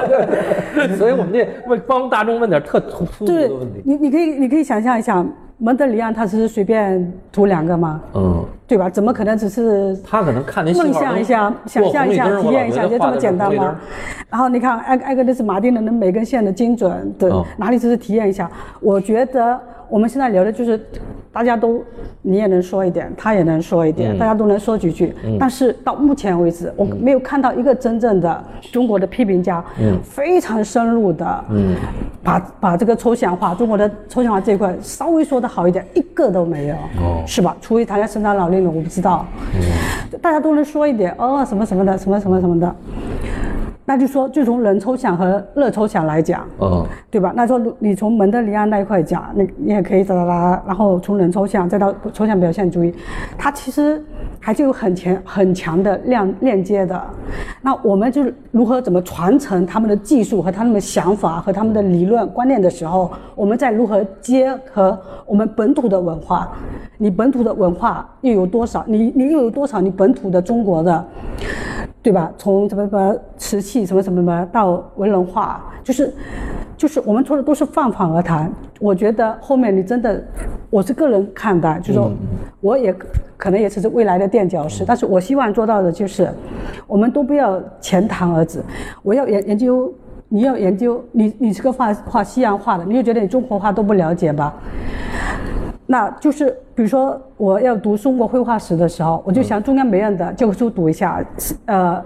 [0.76, 3.82] 对对所以我们这问帮大众问点特突突对的问题。
[3.84, 5.26] 你，你可以，你可以想象一下，
[5.58, 8.00] 蒙德里安他只是随便涂两个吗？
[8.14, 8.92] 嗯，对吧？
[8.92, 13.76] 怎么可能只是他可能看那梦想一下，想象一下，体验一下，就这么简单吗？
[14.30, 18.48] 然后你看埃埃格雷斯马丁的那每根线的精准的、哦哪里只是体验一下？
[18.82, 20.80] 我觉得我们现在聊的就是，
[21.32, 21.84] 大家都
[22.21, 25.13] 你也能说一点，他也能说一点，嗯大家都能说几句。
[25.39, 29.63] 但是到目前为止，我没有看到一个真正的中国的批评家，
[30.04, 31.45] 非常深入的，
[32.24, 36.76] 把把这个抽象化，中国的抽象化这一块稍微说的好一点，一个都没有，
[37.28, 37.56] 是吧？
[37.62, 39.26] 除非他家生产老令了，我不知道。
[40.21, 42.76] 大家都能说一点哦，什么什么的，什么什么什么的。
[43.88, 47.32] 那就说，就从冷抽象和热抽象来讲，嗯，对吧？
[47.36, 52.93] 那说你从蒙德里安那一块讲，你你也可以哒哒哒，然后从冷抽象再到抽象表现主义，
[53.38, 54.04] 它其实
[54.46, 57.04] 还是有很强很强的链链接的。
[57.64, 66.48] 那我们就是如何怎么传承他们的技术和他们的想法和他们的理论观念的时候，我们再如何结合我们本土的文化？
[67.00, 68.84] 你本土的文化又有多少？
[68.88, 71.04] 你你又有多少你本土的中国的？
[72.04, 72.32] 对吧？
[72.38, 76.14] 从什么什么瓷器什么什么什么到文人画，就是
[76.78, 78.52] 就是我们说的都是泛泛而谈。
[78.80, 80.22] 我觉得后面你真的，
[80.70, 82.12] 我是个人看待，就是说，
[82.60, 82.94] 我也
[83.38, 84.84] 可能也只是未来的垫脚石。
[84.86, 86.30] 但是我希望做到的就是，
[86.86, 88.62] 我们都不要浅谈而止。
[89.02, 89.94] 我要研研究，
[90.28, 94.54] 你要研究，你你是个画画西洋画的，你就觉得你中国画都不了解吧？
[95.88, 101.24] 那就是，比如说我要读中国绘画史的时候，我就想中央美院的教科书读一下，
[101.66, 102.04] 呃，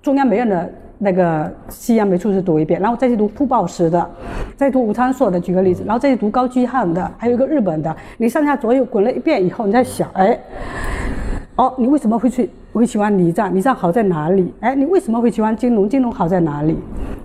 [0.00, 0.70] 中央美院的。
[0.98, 4.10] 那个西洋美术史读一遍，然后再去读傅抱石的，
[4.56, 10.38] 再读吴昌硕的，举个例子，然后再去读高居翰的，还有一个日本的，你上下左右滚了一遍以后，你在想，哎，
[11.56, 13.54] 哦，你为什么会去会喜欢李藏？
[13.54, 14.52] 李藏好在哪里？
[14.60, 15.88] 哎，你为什么会喜欢金融？
[15.88, 16.76] 金融好在哪里？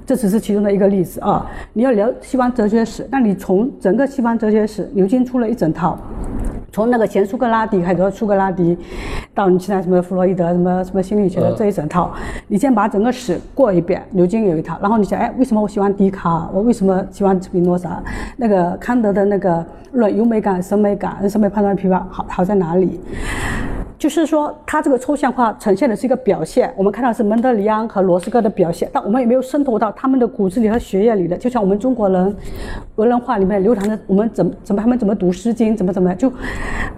[0.05, 1.49] 这只是其中的一个例子啊。
[1.73, 5.97] 你要聊西方哲学史，那你从整个西方哲学史，牛津出了一整套。
[6.73, 8.75] 从那个前苏格拉底开始，苏格拉底，
[9.31, 12.11] 到你现在什么弗洛伊德，什么什么心理学的这一整套，
[12.47, 14.01] 你先把整个史过一遍。
[14.09, 16.49] 牛津有一套，然后你想，哎，为什么我喜欢笛卡尔？
[16.51, 18.01] 我为什么喜欢斯宾诺莎？
[18.37, 22.99] 那个康德的那个论优美感、审美感、审美判断、批判，好好在哪里？
[24.03, 26.69] 就是说，它这个抽象化呈现的是一个表现。
[26.75, 31.37] 我们看到是蒙德里安和罗斯科的表现，但我们有没有渗透到他们的骨子里和血液里的？
[31.37, 32.35] 就像我们中国人
[32.97, 36.17] 文人画里面流传的，我们怎么怎么他们怎么读《诗经》，怎么怎么样？
[36.17, 36.29] 就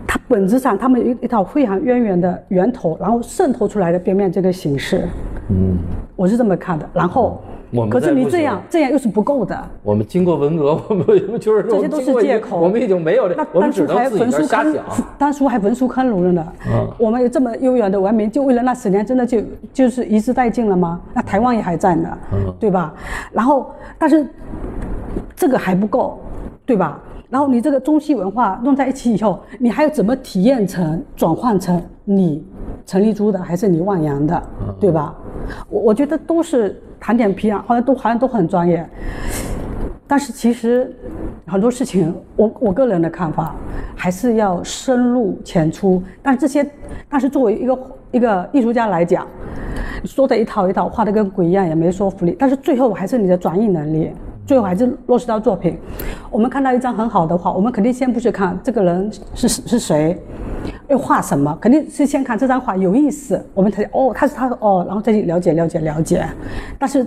[0.08, 5.08] 它本质上，他们有一套非常渊源的源头，然后渗透出来的边面这个形式。
[5.50, 5.78] 嗯，
[6.16, 6.90] 我是这么看的。
[6.92, 7.40] 然后。
[7.90, 9.58] 可是你这样这样又是不够的。
[9.84, 12.60] 我们经过文革， 我们就是这些都是借口。
[12.60, 14.76] 我们已经没有了，我们只能自己瞎想。
[15.18, 16.54] 当初还焚书坑儒了呢。
[16.68, 16.88] 嗯。
[16.98, 19.42] 我们有这么悠远的文明，就为了那十年，真的就
[19.74, 21.02] 就是一时殆尽了吗？
[21.14, 22.18] 那台湾也还在呢，
[22.60, 22.94] 对吧？
[23.32, 24.26] 然后，但是
[25.36, 26.20] 这个还不够，
[26.66, 27.00] 对吧？
[27.30, 32.46] 然后你这个中西文化弄在一起以后，你还要怎么体验成转换成你
[32.86, 34.42] 陈立珠的，还是你万阳的，
[34.80, 35.14] 对吧？
[35.70, 36.82] 我我觉得都是。
[36.98, 38.84] 谈点皮啊，好像都好像都很专业，
[40.08, 40.92] 但是其实
[41.46, 43.54] 很多事情，我我个人的看法
[43.96, 46.02] 还是要深入浅出。
[46.24, 46.68] 但这些，
[47.08, 47.80] 但是作为一个
[48.12, 49.28] 一个艺术家来讲，
[50.04, 52.36] 说的一套一套，画的跟鬼一样，也没说服力。
[52.40, 54.12] 但是最后还是你的转译能力，
[54.46, 55.78] 最后还是落实到作品。
[56.30, 60.22] 我们看到一张很好的画，我们肯定先不去看这个人是是谁。
[60.88, 61.56] 要画什么？
[61.62, 66.28] 肯定是先看这张画有意思，我们才哦，他是他哦，然后再去了解了解了解，
[66.80, 67.06] 但是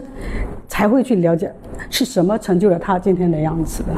[0.68, 1.52] 才会去了解
[1.90, 3.88] 是什么成就了他今天的样子的，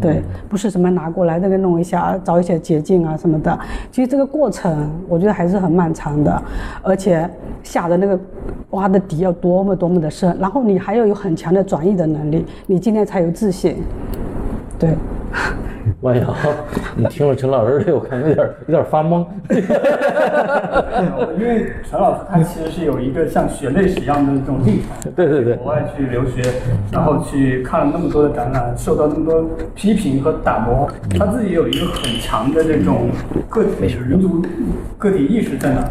[0.00, 3.58] 对，不是什么拿过来那个弄一下，找一些捷径啊什么的。
[3.90, 6.42] 其实这个过程我觉得还是很漫长的，
[6.82, 7.28] 而且
[7.62, 8.18] 下的那个
[8.70, 13.76] 挖的底要多么多么的深，然后你还要有很强的转移的能力，你今天才有自信，
[14.78, 14.90] 对。
[16.00, 16.34] 万阳，
[16.96, 19.24] 你听了陈老师这，我看有点有点发懵。
[21.38, 26.42] 因为陈老师他其实是有一个像血泪史一样的这种历程，对对对，国外去留学，
[26.90, 33.08] 然后去看了那么多的展览，受到那么多批评和打磨，他自己有一个很强的这种
[33.48, 33.70] 个体
[34.08, 34.44] 民族
[34.98, 35.86] 个体意识在那。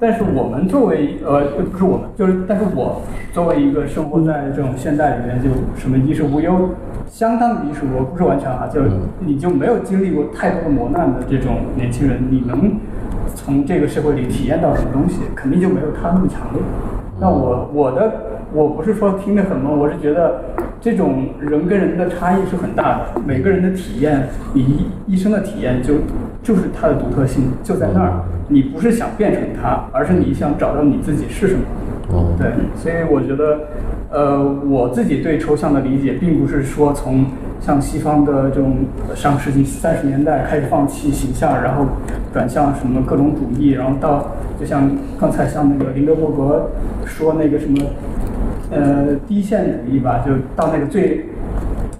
[0.00, 6.70] 但是我们作为呃不是我们，就是但是我作为一个生活在这种现代里面，就什么衣食无忧。
[7.08, 8.80] 相当于是我不是完全啊，就
[9.18, 12.78] 你就没有经历过太多的磨难的这种年轻人，你能
[13.34, 16.62] 从这个社会里体验到什么东西，肯定就没有他那么强烈。
[17.18, 18.12] 那我我的
[18.52, 20.40] 我不是说听得很懵，我是觉得
[20.80, 24.62] 这种人跟人的差异是很大的，每个人的体验，你
[25.06, 25.94] 一一生的体验就
[26.42, 31.62] 就是它的独特性就在那儿，你不是想变成他，而是你想找到你自己是什么。
[32.38, 33.60] 对，所以我觉得。
[34.10, 37.26] 呃，我自己对抽象的理解，并不是说从
[37.60, 38.76] 像西方的这种
[39.14, 41.84] 上个世纪三十年代开始放弃形象，然后
[42.32, 46.70] 转向什么各种主义，然后到就像刚才像那个林德伯格
[47.04, 47.76] 说那个什么，
[48.70, 51.26] 呃，低线主义吧，就到那个最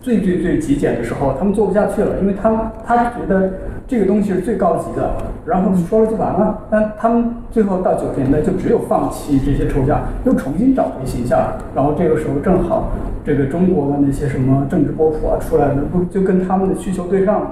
[0.00, 3.50] 最最最极简的时候，他们做不下去了，因为他们他觉得。
[3.90, 5.14] 这个东西是最高级的，
[5.46, 6.58] 然后说了就完了。
[6.70, 11.54] 但他们最后到九十年代就只有放弃这些抽象，又重新找回形象。
[11.74, 12.90] 然后这个时候正好，
[13.24, 17.46] 这个中国的那些什么政治波普啊出来的，不就跟他们的需求对上了？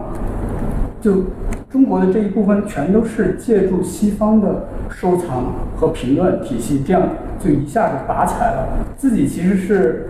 [1.01, 1.25] 就
[1.69, 7.03] 中国的这一部分全都是借助西方的收藏和评论体系，这样
[7.39, 8.69] 就一下子拔起来了。
[8.97, 10.09] 自己其实是。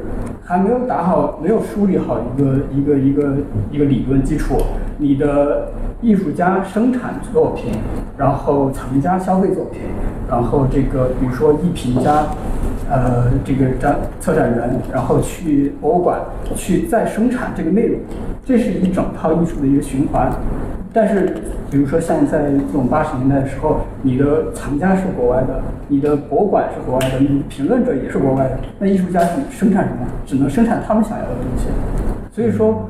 [0.49, 3.37] 还没有打好，没有梳理好一个一个一个
[3.73, 4.55] 一个理论基础。
[4.97, 7.73] 你的艺术家生产作品，
[8.17, 9.81] 然后藏家消费作品，
[10.31, 12.27] 然后这个比如说艺评家，
[12.91, 16.21] 呃，这个展策展人，然后去博物馆
[16.55, 17.99] 去再生产这个内容，
[18.45, 20.31] 这是一整套艺术的一个循环。
[20.93, 21.35] 但是，
[21.71, 30.07] 比如说像在这种八十年代的时候，你的藏家是国外的，你的博物馆是国外的，你评论者也是国外的，那艺术家是生产什么？
[30.25, 31.67] 只能生产他们想要的东西。
[32.33, 32.89] 所以说。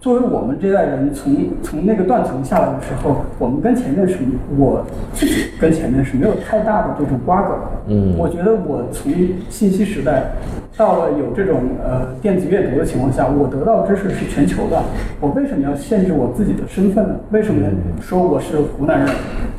[0.00, 4.16] 作为我们这代人从从那个断层下来的时候，我们跟前面是，
[4.56, 4.82] 我
[5.12, 7.60] 自己跟前面是没有太大的这种瓜葛的。
[7.88, 9.12] 嗯我觉得我从
[9.50, 10.32] 信息时代
[10.74, 14.82] 到了有这种呃电子阅读的情况下，我得到知识是全球的。
[15.20, 17.16] 我为什么要限制我自己的身份呢？
[17.30, 17.68] 为什么
[18.00, 19.08] 说我是湖南人，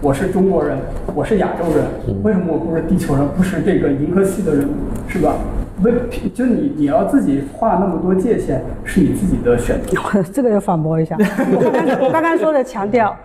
[0.01, 0.75] 我是中国人，
[1.13, 2.23] 我是亚洲人？
[2.23, 4.67] 为什么我不是地球人，不是这个银河系的人，
[5.07, 5.35] 是吧？
[5.83, 5.93] 为
[6.33, 10.23] 就你你要自己画那么多界限，是你自己的选择。
[10.31, 11.15] 这个要反驳一下。
[11.19, 13.15] 我刚刚我刚刚说的强调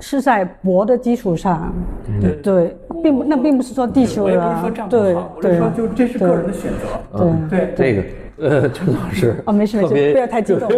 [0.00, 1.72] 是在博的基础上，
[2.20, 4.38] 对对，并不那并不是说地球人
[4.88, 7.48] 对，我是对说就这是个人的选择。
[7.48, 7.48] 对。
[7.48, 8.02] 对这个
[8.40, 10.74] 呃，陈老师 哦，没事没事，特别不要太激动啊。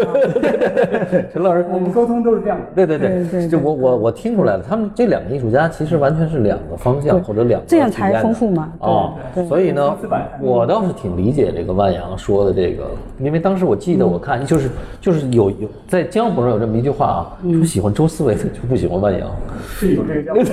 [1.33, 2.64] 陈老师，我们沟通都是这样的。
[2.75, 9.96] 对对对对就我我我听出来了，他们这两个艺术家其实完全是两个方向或者两个这样才丰富嘛对哦对，所以呢
[10.40, 12.85] 我倒是挺理解这个万阳说的这个，
[13.18, 14.70] 因为当时我记得我看就是
[15.01, 19.29] 就是有有在江湖上有这么一句话啊，说喜欢周思维的就不喜欢万阳。
[19.68, 20.40] 是有这个。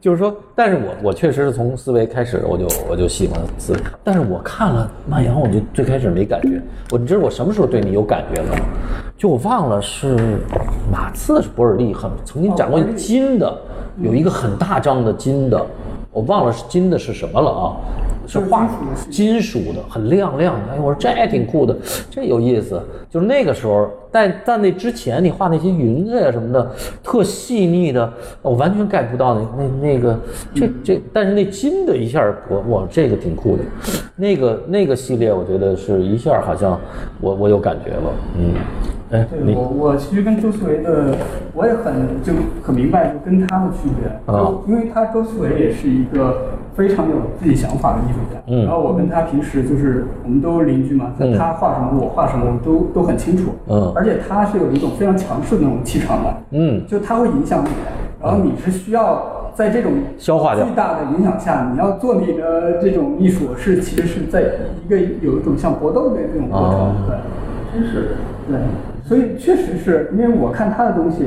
[0.00, 3.78] 就是说，但是我我确实是从思维开始，我就我就喜欢思维。
[4.02, 4.77] 但是我看了
[5.08, 6.60] 万阳，我就最开始没感觉。
[6.90, 8.64] 我你知道我什么时候对你有感觉了吗？
[9.16, 10.16] 就我忘了是
[10.92, 13.58] 马刺是博尔利很曾经展过金的，
[14.00, 15.66] 有一个很大张的金的，
[16.12, 17.76] 我忘了是金的是什么了啊？
[18.28, 18.68] 是画
[19.10, 20.74] 金属的，很亮亮的。
[20.74, 21.76] 哎，我说这还挺酷的，
[22.10, 22.80] 这有意思。
[23.10, 26.70] 就是那个时候，但在那之前，你画那些云彩呀什么的，
[27.02, 28.12] 特细腻的，
[28.42, 30.18] 我完全 get 不到那那那个
[30.54, 33.62] 这这，但是那金的一下，我哇，这个挺酷的。
[34.14, 36.78] 那个那个系列，我觉得是一下好像
[37.20, 38.54] 我我有感觉了，嗯，
[39.10, 41.14] 哎，我我其实跟周思维的，
[41.54, 44.34] 我也很就很明白，就跟他的区别。
[44.34, 48.40] 啊因为他周思维也是一个非常有自己想法的艺术家。
[48.46, 53.50] 嗯然后我跟他平时就是我们都邻居嘛，在他画什么我画什么，我们都都很清楚。
[53.66, 56.34] 嗯而且他是有一种非常强势的那种气场的。
[56.52, 57.68] 嗯就他会影响你，
[58.22, 64.40] 然后你是需要在这种消化掉巨大的影响下，你要做你的这种艺术，是其实是在
[64.86, 68.14] 一个有一种像搏斗的这种过程，哦对，真是
[68.48, 68.58] 对，
[69.04, 71.26] 所以确实是因为我看他的东西，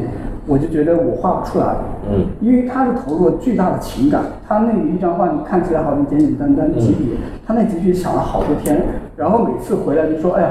[0.52, 1.78] 我就觉得我画不出来，
[2.12, 7.16] 嗯，因为他是投入了巨大的情感，他那一张画你看起来好像简简单单几笔，
[7.48, 8.82] 他那几笔想了好多天，
[9.16, 10.50] 然后每次回来就说，哎呀，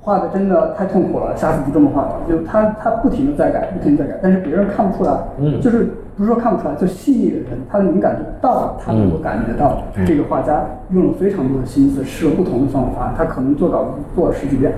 [0.00, 2.02] 画的真的太痛苦了，下次不这么画。
[2.02, 2.12] 了。
[2.28, 5.60] 就他他不停的在改，不停地在改，但是别人看不出来，嗯。
[5.60, 14.72] 就是不是说看不出来，就细腻的人，他的敏感度到了，他能够感觉到这个画家用了非常多的心思，试了不同的方法，他可能做稿做了十几遍。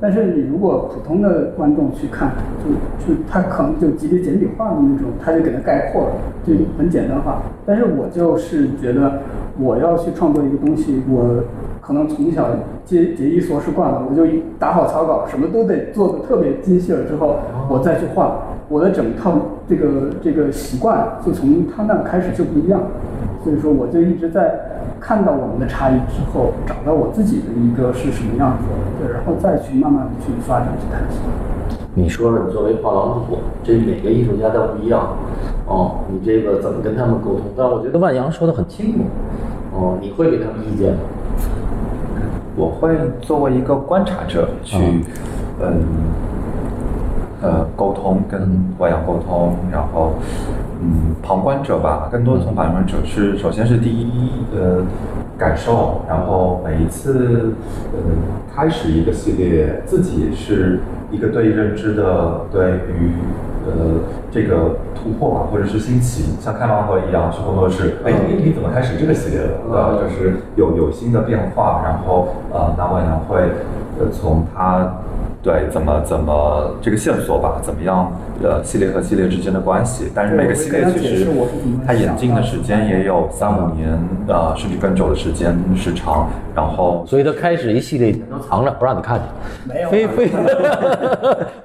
[0.00, 2.30] 但是你如果普通的观众去看，
[2.62, 6.12] 就就他可能就几笔简笔画的那种，他就给他概括了，
[6.46, 7.42] 就很简单化。
[7.66, 9.20] 但是我就是觉得
[9.58, 11.42] 我要去创作一个东西，我
[11.80, 12.48] 可能从小
[12.84, 14.24] 节节衣缩食惯了，我就
[14.56, 17.36] 打好草稿，什么都得做的特别精细了之后，
[17.68, 19.36] 我再去画，我的整套
[19.68, 22.80] 这个这个习惯就从他那开始就不一样。
[23.48, 24.60] 所以说，我就一直在
[25.00, 31.22] 看到我们的差异之后，找到我自己的一个是什么样子的，对，然后再去慢慢的去发展去探索。
[31.94, 35.16] 你说说，你作为画廊主，这每个艺术家都不一样，
[35.66, 37.44] 哦，你这个怎么跟他们沟通？
[37.56, 38.98] 但我觉得万阳说的很清楚，
[39.72, 40.98] 哦，你会给他们意见吗？
[42.54, 44.76] 我会作为一个观察者去，
[45.62, 45.80] 嗯，
[47.40, 48.46] 呃，沟通跟
[48.78, 50.12] 外阳沟通，然后，
[50.80, 54.82] 嗯，旁观者吧，更多从旁观者是，首先是第一，呃，
[55.36, 57.52] 感受，然后每一次，
[57.92, 57.98] 呃，
[58.54, 63.12] 开始一个系列，自己是一个对认知的，对于，
[63.66, 63.72] 呃，
[64.30, 69.54] 这个突破吧，或者是新奇，像开盲盒一样，去工作室，哎，你你怎么开始这个系列的？
[69.72, 73.50] 呃，就是有有新的变化，然后呃，那我也会
[73.98, 74.94] 呃从它
[75.42, 81.26] 对怎么怎么这个线索吧，怎么样呃系列和系列之间的关系，但是每个系列其实
[81.86, 90.30] 它演进的时间也有三五年呃甚至更久的时间时长，然后所以它开始一系列都藏着，不让你看见，没有啊飞飞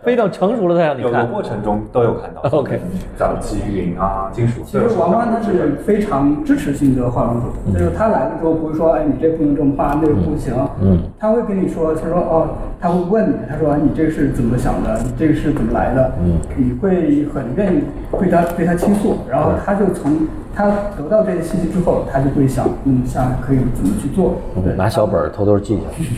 [0.04, 1.26] 飞到成熟了才让你看有的。
[1.26, 2.80] 过程中都有看到 OK
[3.18, 17.82] 早期云啊金属其实王欢他是非常支持性的化妆主，就是他来的时候不会说，哎，你这不能这么画，那个不行，嗯，他会跟你说，他说哦，他会问你，他说你这个是怎么想的，你这个是怎么来的，嗯，你会很愿意
[18.18, 24.36] 对他对他倾诉，然后他就从他得到这些信息之后，他就会想，嗯，下来可以怎么去做？
[24.64, 26.16] 对，拿小本儿偷偷记下去。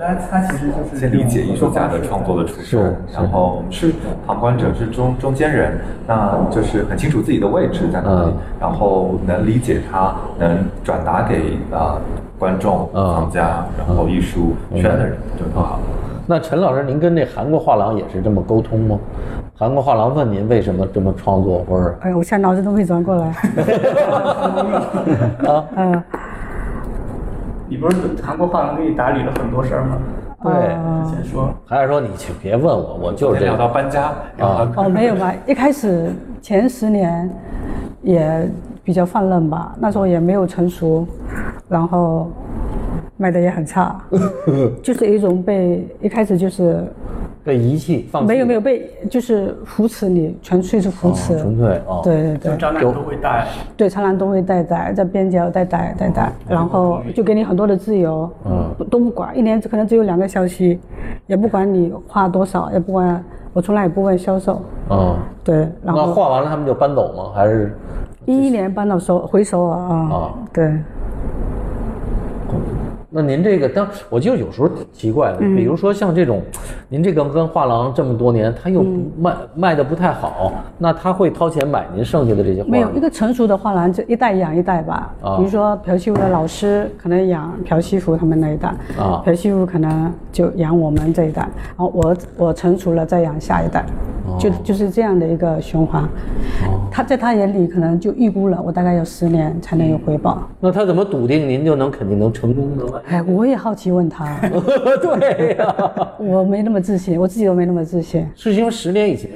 [0.00, 3.92] 他 他其实就是先理解艺术家的创作的初衷是，然后我们是
[4.26, 12.00] 旁观者，是中中间人，那就是很清楚自己的位置在哪里嗯，然后能理解他，能转达给啊
[12.38, 15.82] 观众、嗯藏家，然后艺术圈的人就更好了。
[16.26, 18.98] 那陈老师，您跟这韩国画廊也是这么沟通吗？
[19.54, 23.26] 韩国画廊问您为什么这么创作，或者哎，我现在脑子都没转过来。
[25.50, 25.64] 啊？
[25.76, 26.02] 嗯，
[27.68, 29.96] 你不是韩国画廊给你打理了很多事儿吗？
[30.44, 33.74] 对，哦之前说，还是说你去别问我，我就是这聊到个。
[33.74, 35.32] 搬家，然后哦，没有吧？
[35.46, 36.10] 一开始
[36.40, 37.28] 前十年
[38.02, 38.48] 也
[38.82, 41.06] 比较放任吧，那时候也没有成熟，
[41.68, 42.30] 然后
[43.16, 44.00] 卖的也很差，
[44.82, 46.84] 就是一种被一开始就是
[47.44, 52.00] 被遗弃，放弃没有没有被就是扶持你，纯粹是扶持，哦纯粹哦。
[52.02, 52.52] 对对对。
[52.52, 53.46] 就展览都会带，
[53.76, 58.74] 对，常常都会带带，在边角带带带带，然后就给你很多的自由，嗯。
[58.90, 60.80] 都不管，一年只可能只有两个消息，
[61.26, 67.32] 也不管你花多少，也不管，我从来也不问销售，嗯，对，然那后画完了他们就搬走吗？
[67.34, 67.76] 还是
[68.24, 70.72] 一一年搬到首回首尔啊，啊对，
[73.12, 76.40] 那您这个当我就有时候挺奇怪的，嗯比如说像这种，
[76.88, 78.82] 您这个跟画廊这么多年，他又
[79.18, 82.72] 卖卖的不太好，那他会掏钱买您剩下的这些画吗？
[82.72, 85.14] 没有一个成熟的画廊，就一代养一代吧。
[85.22, 93.84] 啊比如说朴西福的老师可能养朴西福他们那一代，啊朴西福可能就养我们这一代，然后我我成熟了再养下一代，
[94.26, 96.08] 哦就就是这样的一个循环。
[96.90, 100.42] 他在他眼里可能就预估了我大概有十年才能有回报。
[100.60, 102.84] 那他怎么笃定您就能肯定能成功呢？
[103.08, 104.26] 哎，我也好奇问他，
[105.00, 105.74] 对呀、
[106.18, 108.26] 我没那么自信，我自己都没那么自信。
[108.34, 109.30] 是因为十年以前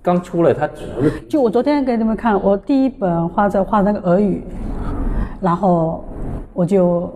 [0.00, 4.42] 刚出来，他只能是就我昨天给你们看，我第一本画册画那个俄语，
[5.40, 6.04] 然后
[6.52, 7.12] 我就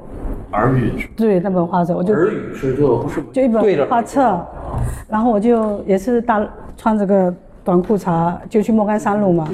[0.53, 1.09] 耳语。
[1.17, 4.41] 对那本画册，我就耳语是就不是就一本画册，
[5.09, 6.45] 然后我就也是大
[6.77, 7.33] 穿着个
[7.65, 9.49] 短裤衩就去莫干山路嘛，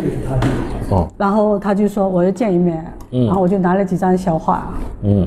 [0.90, 3.26] 哦，然后他就说我要见一面，嗯。
[3.26, 4.66] 然后我就拿了几张小画，
[5.02, 5.26] 嗯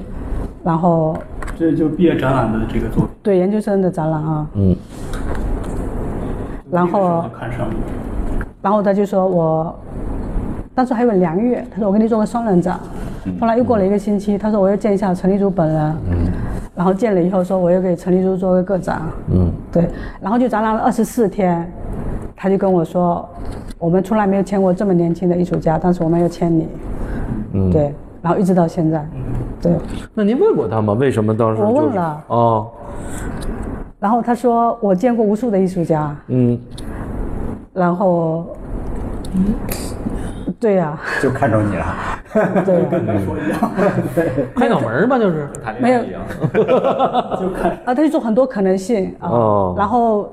[0.65, 1.15] 然后
[1.55, 4.75] 这就毕业展览的这个作品，对研究生的展览啊，嗯
[6.71, 7.73] 然后看上了。
[8.63, 9.75] 然后他就说我，
[10.73, 12.79] 当时还有梁月，他说我给你做个双人展。
[13.39, 15.95] 后来又过了一个星期，他说我要见一下陈立珠本人。
[16.09, 16.31] 嗯
[16.75, 19.01] 然后见了以后说我要给陈立珠做个个展。
[19.31, 19.87] 嗯对，
[20.19, 21.71] 然后就展览了二十四天，
[22.35, 23.29] 他就跟我说，
[23.77, 26.67] 我们从来没有签过这么年轻的艺术家，但是我们要签你。
[27.53, 27.71] 嗯，。
[27.71, 29.07] 对，然后一直到现在，
[29.65, 29.75] 对。
[30.13, 30.93] 那您问过他吗？
[30.93, 31.73] 为什么当时、就是？
[31.73, 32.67] 我问了哦，
[33.99, 36.59] 然后他说我见过无数的艺术家，嗯，
[37.73, 38.45] 然后，
[40.59, 41.85] 对呀、就看中你了。
[42.65, 43.71] 对呀、跟没说一样，
[44.55, 45.47] 开脑门儿吧，就是。
[45.79, 46.01] 没有。
[47.39, 50.29] 就 看 啊，他就说很多可能性啊，哦然后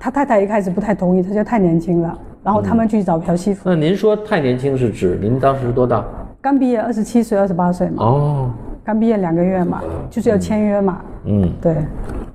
[0.00, 6.02] 他太太一开始不太同意，他觉得太年轻了，然后他们去找朴西福，那您说太年轻是指您当时多大？
[6.48, 8.50] 刚毕业二十七岁、二十八岁嘛，哦，
[8.82, 10.96] 刚毕业两个月嘛，就是要签约嘛，
[11.26, 11.46] 嗯。
[11.60, 11.76] 对，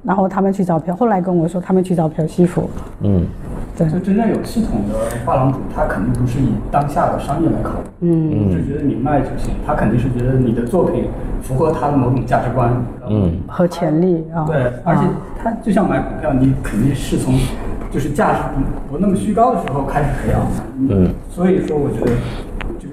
[0.03, 2.69] 然后他们去找朴，后来跟我说他们去找朴西福，
[3.01, 3.25] 嗯。
[3.75, 11.05] 对，就真正有系统的画廊主，他肯定不是以当下的商业来考虑，嗯，不是觉得你卖就行，他肯定是觉得你的作品
[11.41, 12.71] 符合他的某种价值观。
[13.09, 13.33] 嗯。
[13.47, 15.09] 和潜力啊，对，而且啊
[15.43, 17.33] 他就像买股票，你肯定是从
[17.89, 20.47] 就是价值不不那么虚高的时候开始培养的。
[20.77, 22.17] 嗯，所以说我觉得这个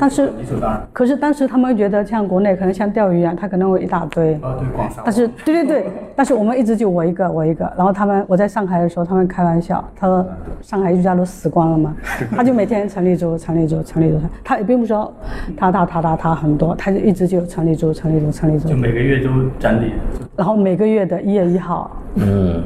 [0.01, 0.81] 但是理所当然。
[0.93, 5.03] 可是当时他们觉得像国内可能像钓鱼一样，他可能会一大堆，啊，对，广撒。
[5.05, 5.87] 但是对对对，
[6.17, 10.27] 但是我们一直就我一个我一个，然后他们我在上海的时候，他们开玩笑，他说
[10.63, 11.95] 上海艺术家都死光了嘛，
[12.35, 15.13] 他就每天陈立珠陈立珠陈立珠，他也并不说
[15.57, 19.93] 他他他他他很多，他就一直就陈立珠陈立珠陈立珠就，每个月都展底，
[20.37, 22.63] 然后每个月的一月一号，嗯，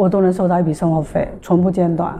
[0.00, 2.18] 我都能收到一笔生活费，从不间断，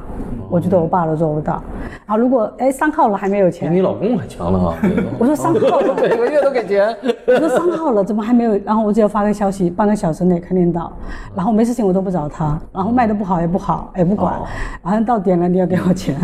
[0.51, 1.63] 我觉得我爸都做不到。
[2.05, 4.77] 然后如果哎三号了还没有比钱你，老公还强了啊！
[5.19, 5.95] 我说三号了。
[5.97, 6.95] 每个月都给钱。
[7.27, 8.55] 我说三号了，怎么还没有？
[8.67, 10.93] 然后我只要发个消息，半个小时内肯定到。
[11.35, 14.39] 然后没事情我都不找他，然后卖的不好也不好，也不管，
[14.83, 16.15] 反正到点了你要给我钱，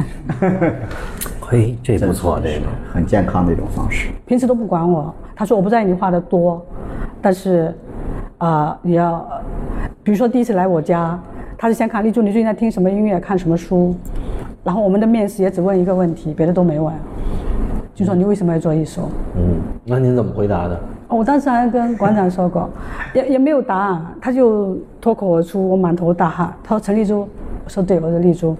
[1.40, 2.66] 嘿，这不错，这个。
[2.92, 4.10] 很健康的一种方式。
[4.26, 5.10] 平时都不管我。
[5.34, 6.62] 他说我不在意你花的多，
[7.22, 7.74] 但是，
[8.36, 9.40] 啊、你要，呃
[10.02, 11.18] 比如说第一次来我家，
[11.58, 13.94] 他是先看丽珠你最近在听什么音乐，看什么书，
[14.62, 16.92] 然后我们的面试也只问一个问题，别的都没问，
[17.94, 19.02] 就说你为什么要做艺术？
[19.36, 20.74] 嗯，那您怎么回答的？
[21.08, 22.68] 哦我当时还跟馆长说过，
[23.14, 26.52] 也也没有答案，他就脱口而出，我满头大汗。
[26.62, 27.20] 他说陈丽珠，
[27.64, 28.54] 我说对，我是丽珠，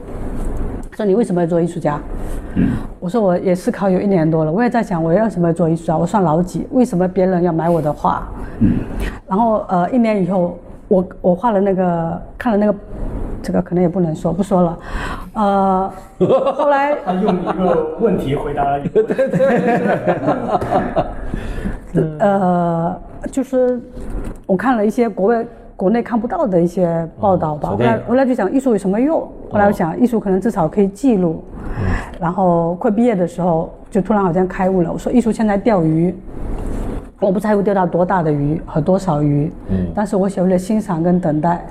[0.90, 2.00] 他说你为什么要做艺术家？
[2.54, 2.68] 嗯
[2.98, 5.98] 我说我也思考有一年多了，我也在想我要什么做艺术家？
[5.98, 6.66] 我算老几？
[6.70, 8.26] 为什么别人要买我的画？
[8.60, 8.78] 嗯
[9.28, 10.56] 然后呃一年以后，
[10.88, 12.74] 我我画了那个看了那个，
[13.42, 14.78] 这个可能也不能说，不说了。
[15.34, 15.92] 呃，
[16.54, 20.16] 后来他用一个问题回答了一个对对对。
[22.18, 22.94] 呃，
[23.32, 23.80] 就是
[24.46, 27.70] 我看了一些国外、国内看不到的一些报道吧。
[27.70, 29.20] 后来，后来就想艺术有什么用？
[29.50, 31.42] 后来我想，艺术可能至少可以记录。
[32.20, 34.92] 然后快毕业的时候，就突然好像开悟了。
[34.92, 36.14] 我说，艺术现在钓鱼，
[37.18, 41.64] 我不在乎钓到多大的鱼和多少鱼，嗯，但是我学会了欣赏跟等待，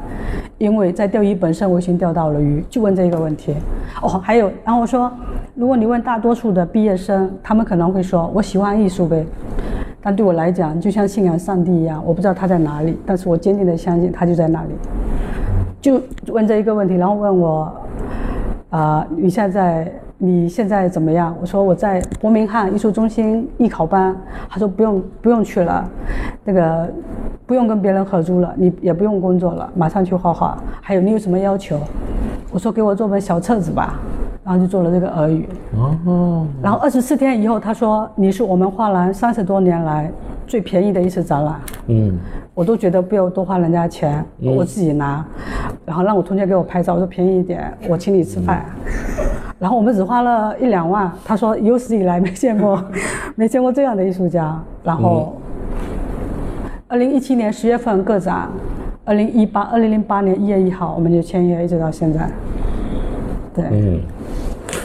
[0.57, 2.65] 因为在钓鱼本身我已经钓到了鱼。
[2.67, 3.53] 就问这个问题。
[4.01, 5.11] 哦，还有，然后我说，
[5.53, 9.23] 如果你问大多数的毕业生，他们可能会说，我喜欢艺术呗。
[10.01, 14.69] 但对我来讲，就像信仰上帝一样，我不知道他在哪里，但是我坚定的相信他就在那里。
[15.79, 16.01] 就
[16.33, 17.71] 问这一个问题，然后问我，
[18.71, 21.36] 啊，你现在你现在怎么样？
[21.41, 24.16] 我说我在伯明翰艺术中心艺考班。
[24.49, 25.89] 他说不用不用去了，
[26.43, 26.89] 那个
[27.45, 30.57] 不用跟别人合租了，你也不用工作了，马上去画画。
[30.82, 31.80] 还有你有什么要求？
[32.51, 33.99] 我说给我做本小册子吧。
[34.43, 40.11] 然后就做了这个俄语，哦，然后二十四天以后，他说你是我们画廊三十多年来
[40.45, 42.16] 最便宜的一次展览，嗯，
[42.53, 45.26] 我都觉得不要多花人家钱，我自己拿，
[45.84, 48.68] 然后让我同学给我拍照，我说便宜一点，我请你吃饭，
[49.57, 52.83] 然后我们只花了一两万，他说有史以来没见过，
[53.35, 55.35] 没见过这样的艺术家，然后，
[56.87, 58.49] 二零一七年十月份个展，
[59.05, 62.29] 二零一八二零零八年一月一号我们就签约，一直到现在，
[63.53, 64.01] 对，嗯。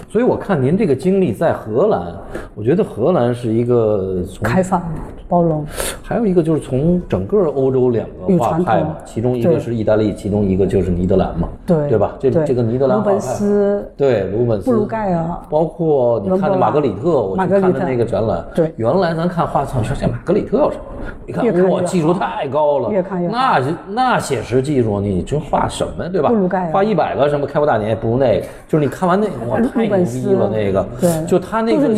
[0.09, 2.13] 所以我看您这个经历在荷兰，
[2.57, 4.83] 我觉得荷兰是一个开放、
[5.29, 5.65] 包容，
[6.11, 12.17] 还有一个就是从整个欧洲两个画派嘛，其中一个是意大利，其中一个就是尼德兰嘛，对对吧？
[12.19, 20.83] 这这个尼德兰鲁本斯，对鲁本斯、布鲁盖尔，包括你看的玛格里特，我去看的那个展览，对，原来咱看画册说这玛格里特有什么？
[21.25, 26.29] 你看哇，技术太高了，越看越那那写实技术，你这画什么对吧？
[26.29, 26.73] 布鲁盖尔。
[26.73, 31.95] 画一百个什么开国大典也，不如那个，就是你看完那个哇， 太牛逼了那个，对，就他那个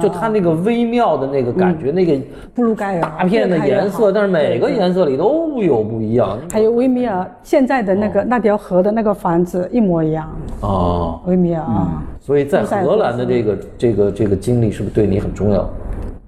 [0.00, 2.16] 就他那个微妙的那个感觉，那个
[2.54, 3.00] 布鲁盖尔。
[3.00, 6.38] 大片的颜色，但是每个颜色里都有不一样。
[6.50, 10.28] 还有维米尔现在的那个那条河的那个房子一模一样
[10.60, 12.02] 哦，维米尔啊。
[12.20, 15.68] 所以在荷兰的这个这个这个经历是不是对你很重要？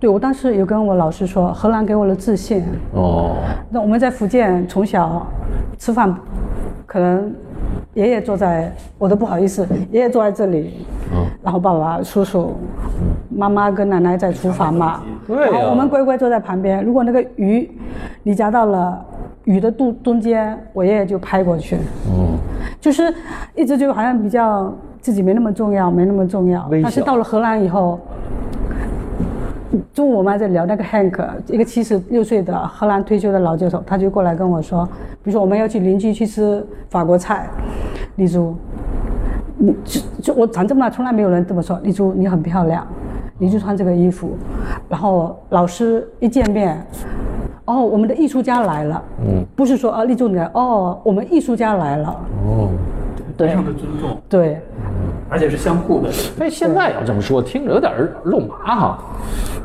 [0.00, 2.62] 对，我当时有跟我老师说，荷兰给我了自信。
[2.92, 3.34] 哦。
[3.68, 5.26] 那我们在福建从小
[5.76, 6.14] 吃饭，
[6.86, 7.34] 可能
[7.94, 12.54] 爷爷坐在，我都不好意思，爷爷坐在这里，嗯，然后爸爸、叔叔、
[13.28, 16.84] 妈妈跟奶奶在厨房嘛，对然后我们乖乖坐在旁边。
[16.84, 17.70] 如果那个鱼
[18.22, 19.04] 你夹到了
[19.44, 21.76] 鱼的肚中间，我爷爷就拍过去。
[22.06, 22.38] 嗯。
[22.80, 23.12] 就是
[23.54, 26.68] 一直就好像比较自己没那么重要，没那么重要。
[26.82, 27.98] 但是到了荷兰以后。
[29.92, 34.86] 中午我们还在聊那个 Hank，一个七十六岁的荷兰退休的老教授，他就过来跟我说，
[35.22, 37.46] 比如说我们要去邻居去吃法国菜，
[38.16, 38.56] 丽珠，
[39.58, 42.86] 你就就我长这么大从来没有人这么说，丽珠你很漂亮，
[43.38, 44.36] 你就穿这个衣服，
[44.88, 46.84] 然后老师一见面，
[47.66, 52.08] 哦，我们的艺术家来了，嗯，不是说啊立柱你来，哦，我们艺术家来了，
[52.44, 52.68] 哦，
[53.36, 53.48] 对。
[53.48, 54.60] 非常的尊重，对，
[55.28, 57.92] 而且是相互的，所以现在要这么说，听着有点
[58.24, 58.98] 肉麻哈。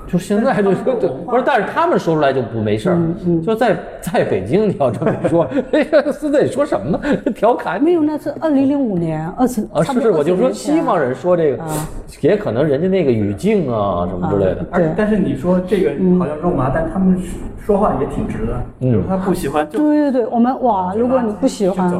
[0.06, 2.98] 就现在就对，不是，但是他们说出来就不没事儿。
[3.44, 5.48] 就在在北京，你要这么说，
[6.14, 7.00] 是在说什么呢？
[7.34, 7.82] 调侃？
[7.82, 11.64] 没有，那是二零零五年，二十啊，是是，我就说西方人说这个，
[12.22, 14.64] 也可能人家那个语境啊什么之类的。
[14.70, 15.90] 而但是你说这个
[16.20, 17.20] 好像肉麻，但他们
[17.66, 18.54] 说话也挺直的。
[18.82, 21.92] 嗯，他不喜欢就对对对，我们哇，如果你不喜欢，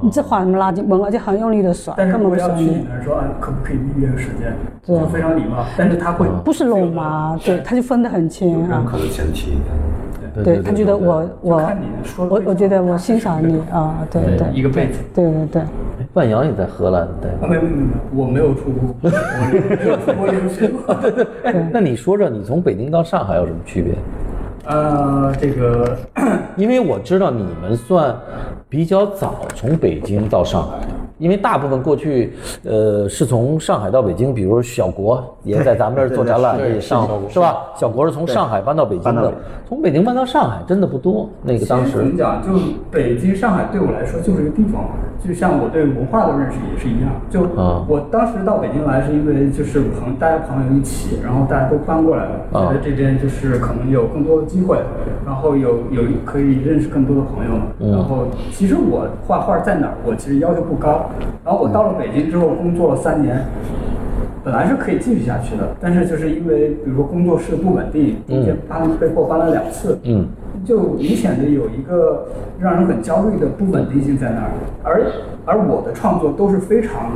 [0.00, 4.54] 你这话什么垃圾蒙，而且很用力的甩，根本不要去你那说啊，可不可以预约时间？
[4.86, 7.58] 对非常礼貌，但是他会不是肉麻，对。
[7.64, 9.58] 他就分得很清啊，认可能前提，
[10.44, 11.72] 对他觉得我我
[12.16, 15.62] 我我觉得我欣赏你啊，对对，一个辈子，对对对。
[16.14, 20.96] 万阳也在荷兰对没有没有没有，我没有出国，我没有出国留学过。
[21.72, 23.94] 那你说说，你从北京到上海有什么区别？
[24.66, 25.96] 呃，这个，
[26.56, 28.14] 因为我知道你们算
[28.68, 30.78] 比较早从北京到上海。
[31.20, 32.32] 因为大部分过去，
[32.64, 37.58] 呃，是从上海到北京，比如小国也在咱们这儿做展览，也上是吧？
[37.76, 39.32] 小国是从上海搬到北京的，
[39.68, 41.28] 从北京搬到上海真的不多。
[41.42, 42.42] 那个当时怎么讲？
[42.42, 42.48] 就
[42.90, 44.82] 北京、上海对我来说就是一个地方，
[45.22, 47.10] 就像我对文化的认识也是一样。
[47.28, 47.42] 就
[47.86, 54.78] 我当时到北京来是因为就是朋大家朋友一起，然后大家都搬过来了，觉得这边就是可能有更多的机会，
[55.26, 57.60] 然后有有可以认识更多的朋友。
[57.94, 61.09] 然后其实我画画在哪儿，我其实要求不高。
[61.44, 63.44] 然后我到了北京之后工作了三年，
[64.44, 70.26] 本来是可以继续下去的，但是就是因为比如说工作室不稳定，中间搬被迫搬了两次，嗯，
[70.64, 72.26] 就明显的有一个
[72.58, 74.50] 让人很焦虑的不稳定性在那儿，
[74.82, 75.02] 而
[75.46, 77.10] 而我的创作都是非常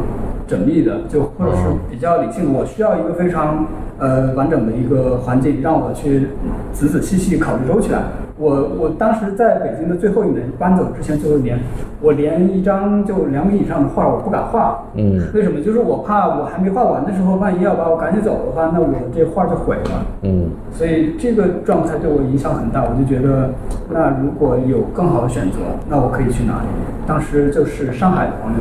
[0.48, 3.66] 缜密的，就或者是比较理性的，我需要一个非常
[3.98, 6.28] 呃完整的一个环境，让我去
[6.72, 8.02] 仔仔细细考虑周起来。
[8.36, 11.56] 我我当时在北京的最后一年搬走之前最后一年，
[12.00, 15.60] 我连一张就两米以上的画我不敢画，嗯，为什么？
[15.60, 20.04] 就是我怕我还没画完的时候，万一要把我赶紧走的话，那我这画就毁了。
[20.22, 23.50] 嗯，所以这个状态对我影响很大，我就觉得，
[23.88, 25.58] 那如果有更好的选择，
[25.88, 26.66] 那我可以去哪里？
[27.06, 28.58] 当时就是上海的朋友，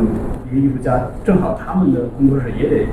[0.51, 2.85] 一个艺术家，正好他们的工作室也得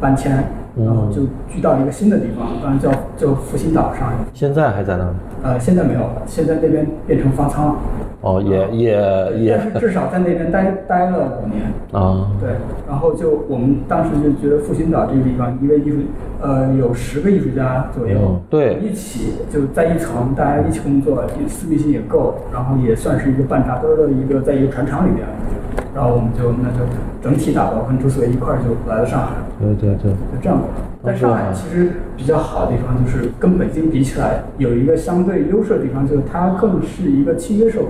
[0.00, 0.44] 搬迁，
[0.84, 4.12] 然后就聚到一个新的地方，当然叫叫复兴岛上。
[4.32, 5.16] 现在还在那儿吗？
[5.42, 7.76] 呃，现在没有了，现在那边变成方舱了。
[8.20, 8.90] 哦，也也
[9.38, 11.62] 也但是至少在那边待待了五年。
[11.92, 12.50] 啊，对，
[12.88, 15.96] 然后就我们当时就觉得复兴岛这个地方，一个艺术，
[16.42, 25.24] 呃，有十个艺术家左右，嗯对一起就在一层，大家一起工作，私密性也够，然后也算是一个半扎堆儿的一个，在一个船厂里边，
[25.98, 26.86] 然后我们就那就
[27.20, 30.60] 整体打包跟朱思维一块儿就来了上海，对对对，就这样。
[31.02, 37.86] 在上海其实比较好的地方就是跟北京比起来，有一个相对优势的地方，就是它更是一个契约社会。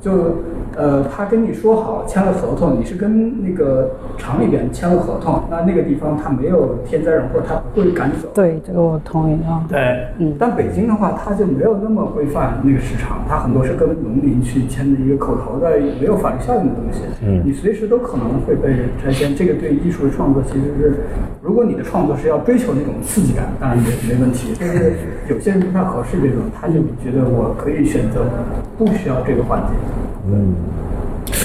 [0.00, 0.36] 就
[0.76, 8.28] 呃，他跟你说好签了合同，你是跟那个厂里边签了合同，那那个地方他没有天灾人祸，他不会赶你走。
[8.34, 9.64] 对，这个我同意啊。
[9.68, 17.00] 对，嗯但北京的话，它就没有那么规范那个市场，它很多是跟农民去签的一个口头的，也没有法律效应的东西。
[17.24, 19.34] 嗯你随时都可能会被拆迁。
[19.34, 20.94] 这个对艺术的创作其实是，
[21.42, 24.54] 如果你的创作是要追求那种刺激感，当然没没问题。
[24.60, 24.92] 但是
[25.28, 28.24] 有些人不太合适这种，他就觉得我可以选择
[28.78, 29.68] 不需要这个环节。
[30.30, 30.54] 嗯，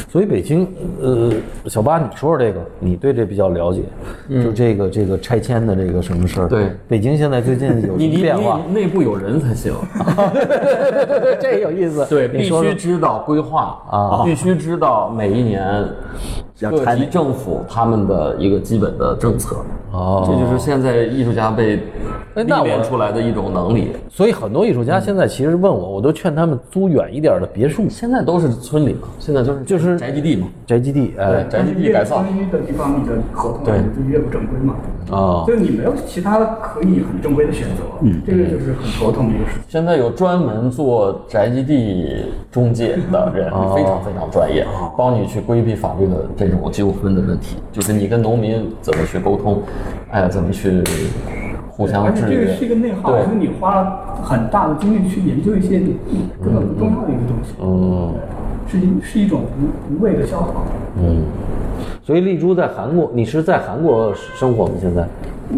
[0.09, 0.67] 所以北京，
[1.01, 1.31] 呃，
[1.65, 3.81] 小八，你说说这个，你对这比较了解，
[4.41, 6.47] 就这个这个拆迁的这个什么事儿？
[6.47, 8.59] 对北京现在最近 有什么变化？
[8.73, 9.73] 内部有人才行。
[11.39, 12.05] 这有意思。
[12.09, 15.85] 对，必须知道规划啊必须知道每一年
[16.59, 19.57] 要拆哪政府他们的一个基本的政策。
[19.89, 21.79] 哦这就是现在艺术家被
[22.35, 23.93] 历练出来的一种能力。
[24.09, 30.47] 所以很多艺术家现在其实问我，我都劝他们租远一点的别墅、现在都是村里嘛，现在都是就是宅基地嘛。
[30.67, 34.75] 宅基地，哎，宅基地改造的地方，你的合同对就越不正规嘛。
[35.09, 39.63] 啊就你没有其他可以很正规的选择，嗯，这个就是很头疼的一个事情。
[39.69, 49.61] 现在有专门做宅基地中介的人，哦非常非常专业，帮你去规避法律的这种纠纷的问题，就是你跟农民怎么去沟通，
[50.11, 50.83] 哎，怎么去
[51.69, 52.45] 互相制约。
[52.45, 55.79] 这个是一个内耗，对因为你花了很大的精力去研究一些
[56.43, 58.13] 根本不重要的一个东西，嗯
[58.69, 60.65] 是一是一种无无谓的消耗。
[61.01, 61.23] 嗯。
[62.03, 64.73] 所以丽珠在韩国，你是在韩国生活吗？
[64.79, 65.05] 现在？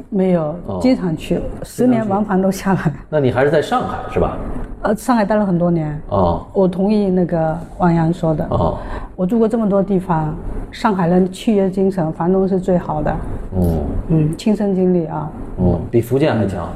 [0.10, 2.94] 没有哦，经常去，十年往返都下来。
[3.10, 4.38] 那你还是在上海是吧？
[4.82, 6.00] 呃，上海待了很多年。
[6.10, 8.46] 哦我同意那个王阳说的。
[8.50, 8.78] 哦
[9.16, 10.34] 我住过这么多地方，
[10.72, 13.16] 上海人契约精神，房东是最好的。
[13.58, 15.30] 嗯嗯，亲身经历啊，
[15.60, 16.68] 嗯，比福建还强。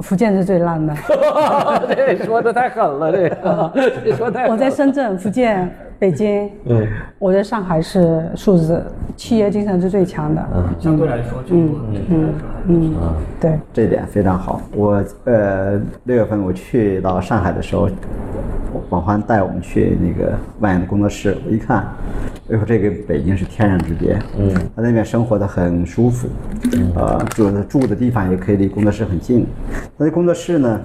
[0.00, 0.94] 福建是最烂的。
[1.88, 3.72] 这说的太狠了，这个
[4.04, 4.52] 这说太狠了。
[4.52, 6.86] 我在深圳、福建、北京，嗯
[7.18, 8.84] 我在上海是数字
[9.16, 10.46] 企业精神是最强的。
[10.54, 11.74] 嗯相对来说，就嗯
[12.10, 12.34] 嗯
[12.68, 12.94] 嗯，
[13.40, 13.58] 对。
[13.72, 14.60] 这点非常好。
[14.74, 17.88] 我呃六月份我去到上海的时候，
[18.90, 21.78] 广欢带我们去那个万源的工作室，我一看，
[22.50, 24.18] 哎呦，这个北京是天壤之别。
[24.38, 26.28] 嗯，他那边生活的很舒服，
[26.94, 29.46] 呃，住的住的地方也可以离工作室很近。
[29.98, 30.80] 他的工作室呢，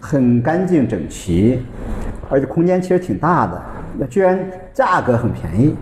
[0.00, 1.62] 很干净整齐，
[2.30, 3.62] 而且空间其实挺大的，
[3.98, 4.38] 那居然
[4.72, 5.74] 价格很便宜，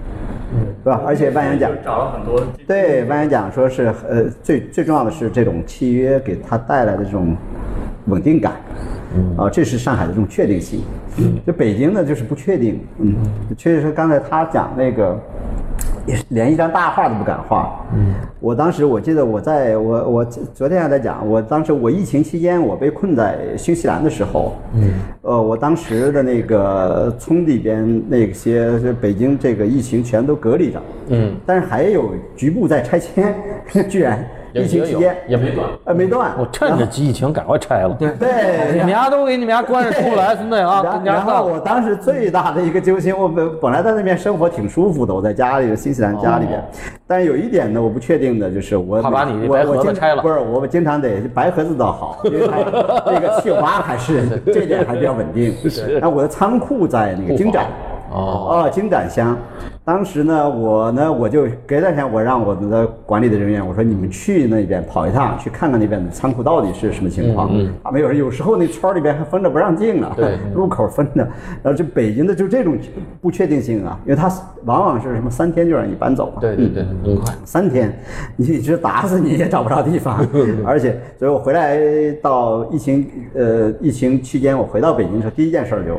[0.83, 1.01] 是吧？
[1.07, 7.37] 而且万元奖就找了很多对，万元奖说是呃最最重要的是这种契约给他带来的这种
[8.07, 8.53] 稳定感，
[9.17, 10.83] 嗯，啊，这是上海的这种确定性，
[11.19, 13.15] 嗯，就北京呢就是不确定，嗯，
[13.57, 15.19] 确实是刚才他讲那个。
[16.29, 17.85] 连一张大画都不敢画。
[17.95, 24.93] 嗯，我当时我记得我在我我昨天还在讲，我当时我疫情期间我被困在新西兰的时候，嗯，
[25.23, 33.35] 呃，我当时的那个村里边那些就北京这个疫情全都隔离着，嗯，但是还有局部在拆迁，
[33.89, 35.17] 居然疫情期间。
[35.29, 35.69] 也没断。
[35.85, 37.95] 呃没断，我趁着疫情赶快拆了。
[37.99, 38.11] 对。
[38.13, 38.73] 对。
[38.73, 46.65] 你们家都给你们家关着出不来，孙子啊，然后我当时最大的一个揪心，我本本来在那边生活挺舒服的，我在家里新西兰家里边，哦。
[47.07, 52.57] 但是有一点呢，我不确定的就是我怕把你我白盒我经子拆了不是，我们经常得白盒子倒好，因为它
[53.11, 55.55] 这个气花还是这点还比较稳定。
[55.69, 57.67] 是，那我的仓库在那个金盏。
[58.13, 58.65] 哦。
[58.65, 59.37] 哦，金盏乡，
[59.83, 67.51] 当时呢，我呢我就隔段时间我让我们的管理的人员我说你们去那边跑一趟，去看看那边的仓库到底是什么情况。
[67.83, 71.27] 他们有有时候那村儿里边还封着不让进呢，对入口封着。
[71.63, 72.77] 然后就北京的就这种
[73.21, 74.31] 不确定性啊，因为它
[74.65, 76.41] 往往是什么三天就让你搬走嘛。
[76.41, 77.35] 对对对，很快。
[77.45, 77.93] 三天，
[78.37, 80.25] 你一直打死你也找不着地方，
[80.65, 85.97] 而且，所以我回来到疫情呃疫情期间，我回到北京的时候，第一件事儿就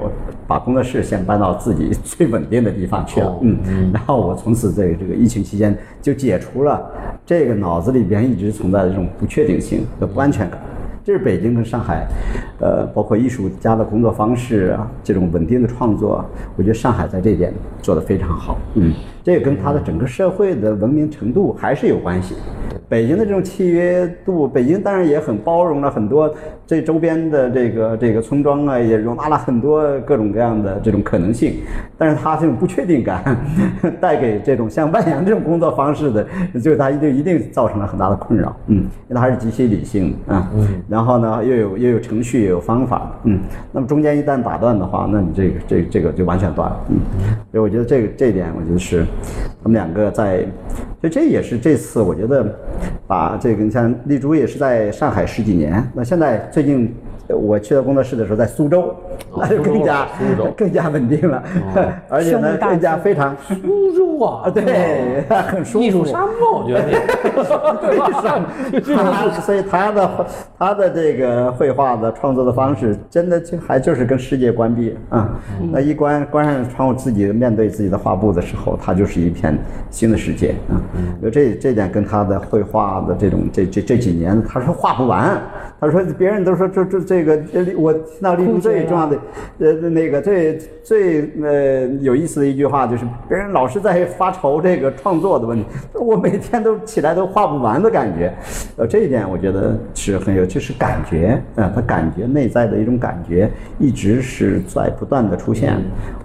[0.47, 3.57] 把工作室先搬到自己最稳定的地方去了哦，嗯，
[3.93, 6.89] 然后我从此在这个疫情期间就解除了
[7.25, 10.59] 这个脑子里边一直存在的这种不确定性和不安全感。
[11.03, 12.07] 这是北京跟上海，
[12.59, 16.23] 呃，包括艺术家的工作方式啊，这种稳定的创作，
[16.55, 18.57] 我觉得上海在这点做得非常好。
[18.75, 18.93] 嗯，
[19.23, 22.35] 这个跟它的整个社会的文明程度还是有关系。
[22.87, 26.29] 北京的这种契约度，北京当然也很包容了很多
[26.67, 31.55] 这周边的这个这个村庄啊，也容纳了很多各种各样的这种可能性。
[31.97, 33.23] 但是它这种不确定感
[34.01, 38.53] 带给这种像万阳这种工作方式的，就是它一定一定造成了很大的困扰。
[38.67, 40.51] 嗯，因为它还是极其理性啊。
[40.53, 40.67] 嗯。
[40.91, 43.09] 然后呢，又有又有程序，也有方法。
[43.23, 43.39] 嗯。
[43.71, 46.85] 那么中间一旦打断的话，那你这个这这个就完全断了。
[46.89, 46.99] 嗯。
[47.49, 49.05] 所以我觉得这个这一点，我觉得是
[49.63, 50.39] 他们两个在，
[50.99, 52.53] 所以这也是这次我觉得
[53.07, 56.93] 把这个你像丽珠也是在上海十几年，那现在最近。
[57.33, 58.95] 我去到工作室的时候，在苏州，
[59.37, 61.43] 那就更加苏州更加稳定了，
[62.09, 63.55] 而且呢更加非常苏
[63.95, 65.83] 州啊，对，很舒服。
[65.83, 67.75] 艺术沙漠，我觉得那
[68.81, 69.31] 对吧？
[69.33, 70.25] 他所以他的
[70.57, 75.29] 他的这个绘画的创作的方式，真的就还就是跟世界关闭啊。
[75.71, 79.57] 那一关关上窗户，自己面对自己的画布的时候，他就是一片
[79.89, 80.77] 新的世界啊。
[81.21, 85.39] 就这这点跟他的绘画的这种这这这几年，他说画不完。
[85.79, 89.17] 他说别人都说这这这个这我听到立柱最重要的
[89.59, 95.65] 呃那个最最呃有意思的一句话就是别人老是在发愁这个创作的问题，
[95.99, 98.33] 我每天都起来都画不完的感觉。
[98.77, 103.49] 呃，这一点我觉得是很有，就是感觉，啊，他感觉内在的一种感觉
[103.79, 105.75] 一直是在不断的出现。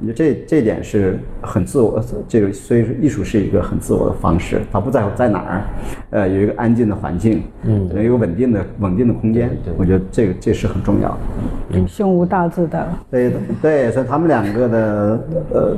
[0.01, 5.63] 我觉得这这点是很自我，这个所以说艺术是一个很自我的方式，它不在乎在哪儿，
[6.11, 11.09] 呃，有一个安静的环境，嗯，有一个稳定的稳定的空间，我觉得这个这是很重要。
[11.09, 11.87] 的。
[11.89, 15.21] 胸无大志的，对的，对，所以他们两个的
[15.53, 15.77] 呃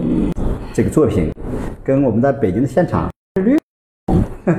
[0.75, 1.33] 这个作品，
[1.83, 3.09] 跟我们在北京的现场
[3.43, 3.57] 略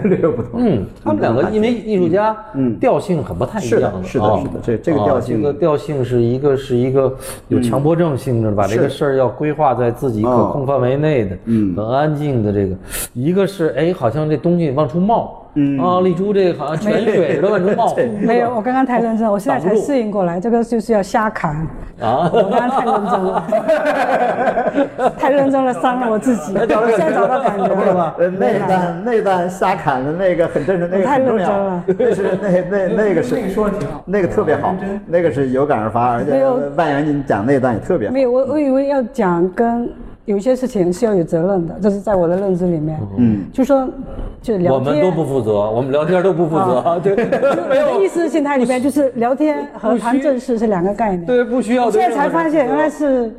[0.04, 0.60] 略有不同。
[0.62, 2.76] 嗯，他们两个因为艺术家，嗯。
[2.80, 5.38] 调性很不太一样啊是的是的是的这这个啊调性。
[5.38, 7.16] 这个调性是一个是一个
[7.48, 11.76] 有强迫症性质的，把这个事儿要规划在自己可控范围内的，嗯。
[11.76, 12.76] 很安静的这个，
[13.14, 15.80] 一个是哎，好像这东西往出冒，嗯。
[15.80, 21.56] 啊，丽珠这个好像泉水似的往出冒，没有，我刚刚太认真了，我现在才适应过来，这个就是要瞎砍。
[22.00, 23.44] 啊，我刚刚太认真了，
[25.18, 26.54] 太认真了，伤了我自己。
[26.56, 27.94] 我现在找到感觉了。
[27.94, 28.16] 吧？
[28.20, 31.50] 呃，那段那段瞎砍的那个很真诚，那个太很重要。
[31.50, 34.74] 认真了，那是那那那个是那个说的挺好那个特别好，
[35.08, 36.42] 那个是有感而发，而且
[36.78, 38.14] 万阳你讲那段也特别好。
[38.14, 38.22] 没。
[38.22, 39.92] 有，我我以为要讲跟
[40.30, 43.00] 有一些事情是要有责任的，这是在我的认知里面。
[43.18, 43.90] 嗯，就说
[44.44, 47.16] 就聊天，我们都不负责，我们聊天都不负责， 对，
[47.68, 47.98] 没有。
[47.98, 51.26] 的意识形态里面就是聊天和谈正事是两个概念。
[51.26, 53.34] 对，不需要我现在才发现原来是，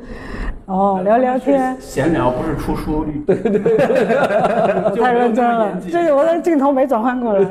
[0.71, 1.75] 哦，聊聊天。
[1.81, 3.59] 闲聊不是出书率，对对
[5.03, 7.41] 太认真了，这个我的镜头没转换过来。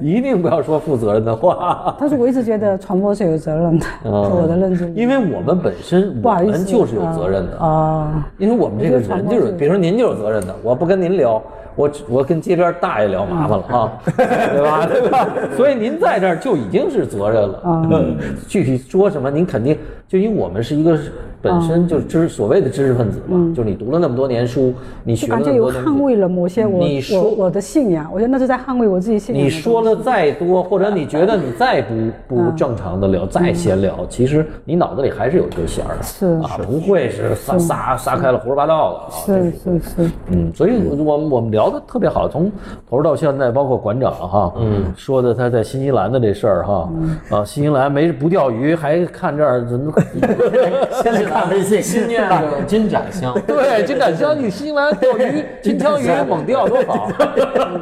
[0.00, 1.94] 一定不要说负责任的话。
[2.00, 4.90] 但是我一直觉得传播是有责任的， 是我的认知。
[4.94, 8.26] 因为我们本身我不好意思，们就是有责任的啊。
[8.38, 11.42] 因为我们这个人就是，比如说您就有责任的，我不跟您聊，
[11.76, 14.86] 我只我跟街边大爷聊麻烦了 啊，对吧？
[14.86, 15.28] 对吧？
[15.54, 17.60] 所以您在这儿就已经是责任了。
[17.66, 18.16] 嗯，
[18.48, 19.76] 具体说什么，您肯定
[20.08, 20.98] 就因为我们是一个
[21.40, 29.44] 本身就是知所谓的知识分子嘛，就是你读了那么多年书，你学了就感觉有那么多东西捍卫了某些我你说我我的信仰，我觉得那是在捍卫我自己信仰。
[29.44, 31.94] 你说了再多，或者你觉得你再不
[32.28, 39.10] 不正常的聊，再闲聊，其实你脑子里还是有根弦儿的，是啊，不会是撒撒撒开了胡说八道的啊。
[39.26, 39.78] 是是。
[39.80, 42.50] 是，嗯，所以我们我们聊的特别好，从
[42.88, 46.88] 头到现在，包括馆长哈，嗯，说的他在新西兰的这事儿哈，
[47.30, 49.92] 啊，新西兰没不钓鱼，还看这儿怎么，
[51.02, 57.08] 现在看微信，心念着金盏香，对，金盏香，你新来钓鱼， 金枪鱼猛钓多好，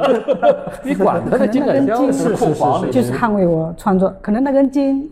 [0.83, 5.09] 你管他呢，金盏香是库房里就是捍卫我创作，可能那根筋，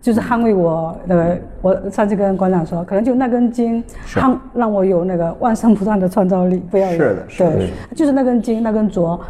[0.00, 6.92] 就是捍卫我那个我上次跟馆长说，可能就那根筋，让让我有那个万生不断的创造力，不要有。
[6.92, 9.20] 是的是的对，就是那根筋那根轴，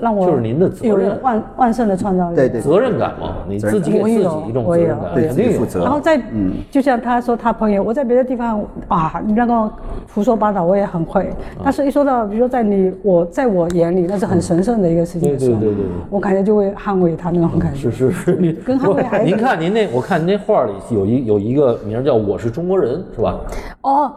[0.00, 2.36] 让我就是您的责有任万万圣的创造力。
[2.36, 2.60] 对对。
[2.60, 4.18] 责任感嘛，你自己给自己
[4.48, 5.50] 一种责任感，对肯定有。
[5.50, 5.84] 自己负责。
[5.84, 6.20] 然后在，
[6.68, 9.70] 就像他说他朋友，我在别的地方啊，你那个
[10.12, 11.62] 胡说八道我也很会，啊。
[11.62, 15.84] 但是一说到，比如说在你我在我眼里那是很神圣的一个事情对的时候，对对对。
[15.84, 17.88] 对我感觉就会捍卫他那种感觉。
[17.88, 23.36] 是是是，跟捍卫孩子您看您那，我看您那画里有一有一个名叫“我是中国人”，是吧？
[23.82, 24.12] 哦，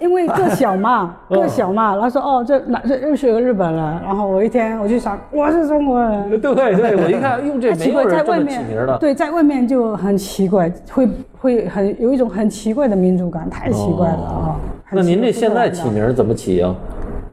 [0.00, 8.98] 因为个小嘛， 嗯个小嘛，然后说哦，这哪这又是个日本人，然后我一天我就想我是中国人， 对对，我一看， 用，这奇怪，有人这么在外面起名的。
[8.98, 14.56] 对，在外面就很奇怪，会会很有一种很奇怪的民族感，太奇怪了啊！
[14.92, 16.74] 那您这现在起名怎么起呀？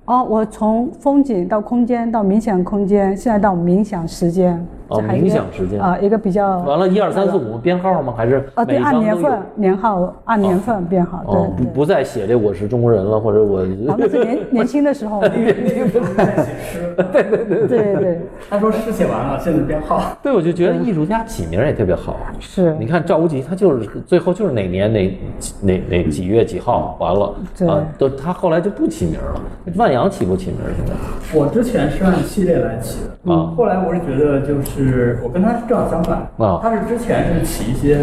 [0.05, 4.65] 哦，我从风景到空间到冥想空间，现在到冥想时间。
[4.93, 8.13] 哦这还有一个冥想时间啊，一个比较完了，一二三四五编号吗？
[8.15, 9.43] 还是啊，对，每一按年份张都有？
[9.55, 11.73] 年号按年份编号，哦，不对对。
[11.73, 15.21] 不再写这我是中国人了，或者我好，那是年年轻的时候。
[15.33, 20.01] 那个时候在写诗，对 对对，对对，他说诗写完了，现在编号。
[20.21, 22.15] 对，我就觉得艺术家起名也特别好。
[22.39, 25.19] 是你看赵无极，他就是最后就是哪年哪
[25.61, 29.41] 哪哪几月几号完了对啊，都他后来就不起名了。
[29.75, 30.59] 万阳起不起名？
[30.75, 30.93] 现在
[31.37, 34.82] 我之前是按系列来起的，啊后来我是觉得就是
[35.23, 36.59] 我跟他是正好相反，啊。
[36.61, 37.97] 他是之前是起一些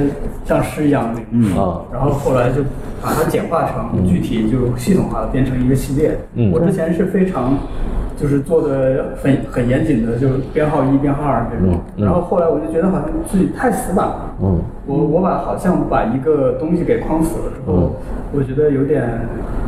[0.45, 1.83] 像诗一样的名字，啊。
[1.93, 2.63] 然后后来就
[3.03, 6.19] 把它简化成具体就系统化的变成一个系列。
[6.35, 6.51] 嗯。
[6.53, 7.59] 我之前是非常
[8.21, 12.05] 就是做的很很严谨的，就是编号一、编号二这种，嗯嗯。
[12.05, 17.91] 然后后来我就觉得好像自己太死板了，嗯，我我把好像把一个东西给框死了之后，嗯。
[18.33, 19.27] 我觉得有点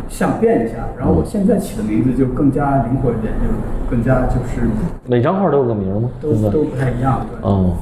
[0.08, 4.60] 想变一下，然后我现在起的名字就更加灵活一点，就更加就是
[5.04, 6.08] 每张号都有个名吗？
[6.20, 7.26] 都都不太一样。
[7.28, 7.72] 对，嗯，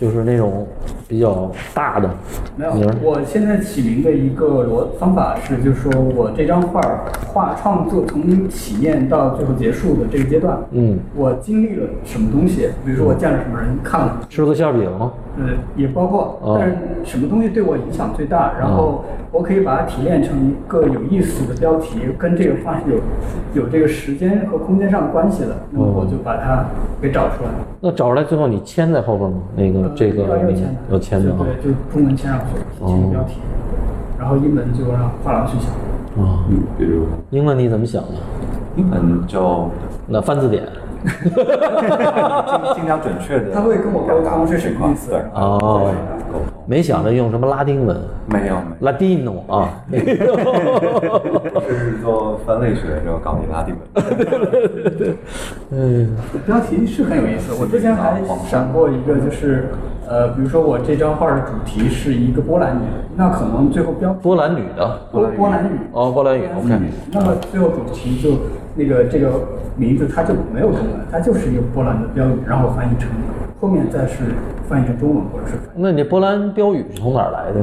[0.00, 0.66] 就是那种
[1.06, 2.08] 比较大的
[2.56, 2.72] 没有
[3.02, 14.90] 我现在起名的一个逻方法是，就是说我这张画儿画创作从起念到最后结束的这个阶段，嗯，我经历了什么东西，比如说我见了什么人，看了吃了馅饼。
[14.90, 15.12] 吗？
[15.38, 22.82] 呃，也包括哦，但是什么东西对我影响最大，然后我可以把它提炼成一个有意思的标题，跟这个画是
[23.54, 26.64] 有有这个时间和空间上的关系的，那么我就把它
[27.00, 27.50] 给找出来。
[27.80, 29.38] 那找出来最后你签在后边吗？
[29.56, 31.38] 那个呃这个要要签的，要签的啊。
[31.38, 33.34] 对，就中文签上去，签个标题，
[34.18, 35.70] 然后英文就让画廊去想。
[36.24, 38.08] 啊，嗯，比如英文你怎么想的？
[38.76, 39.68] 英文就
[40.06, 40.64] 那翻字典。
[41.04, 45.92] 尽 尽量准确的，他会跟我沟通是什么意思对，哦
[46.66, 47.96] 没想着用什么拉丁文
[48.26, 48.92] 没有没有。
[48.92, 49.82] ，Ladino 啊。
[51.68, 53.82] 是做分类学，就搞你拉丁文。
[55.72, 56.14] 嗯
[56.46, 57.52] 标题是很有意思。
[57.60, 59.70] 我之前还想过一个，就是
[60.08, 62.82] 呃，比如说我这张画的主题是一个波兰女，
[63.16, 65.00] 那可能最后标波兰女的。
[65.10, 66.78] 波波兰语哦，波兰语，OK。
[67.10, 68.30] 那么最后主题就
[68.76, 69.32] 那个这个
[69.76, 73.08] 名字它就没有中文，它就是一个波兰的标语，然后翻译成
[73.60, 74.16] 后面再是
[74.68, 77.60] 翻译成中文或者是翻译那你这波兰标语是从哪儿来的？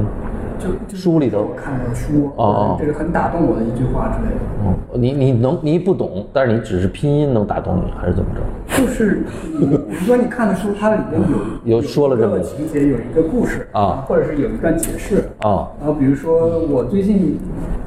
[0.59, 4.41] 就就书里头我看的书，啊这个很打动我的一句话之类的。
[4.65, 8.81] 哦，你你能你不懂，但是你只是拼音能打动你，还是怎么着？
[8.81, 9.21] 就是
[9.59, 11.21] 你，比如说你看的书，它里面
[11.63, 17.37] 有 有说了这么一个情节，有一个故事啊或者是有一段解释啊然后比如说我最近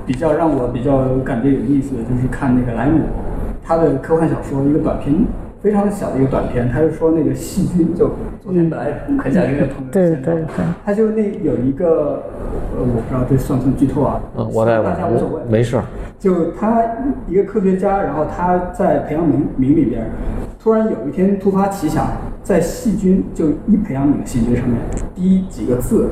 [0.06, 3.00] 比较让我比较感觉有意思的就是看那个莱姆，
[3.64, 5.14] 他的科幻小说一个短篇，
[5.62, 10.44] 非常小的一个短片，他就说那个细菌，就昨天本来很想跟个朋友对对对
[10.84, 12.22] 他就那有一个，
[12.74, 14.20] 呃，我不知道这算不算剧透啊？
[14.36, 15.84] 嗯，我在大家无所谓，没事儿。
[16.18, 16.82] 就他
[17.28, 20.06] 一个科学家，然后他在培养皿皿里边，
[20.58, 22.06] 突然有一天突发奇想，
[22.42, 24.78] 在细菌就一培养皿的细菌上面
[25.14, 26.08] 滴几个字，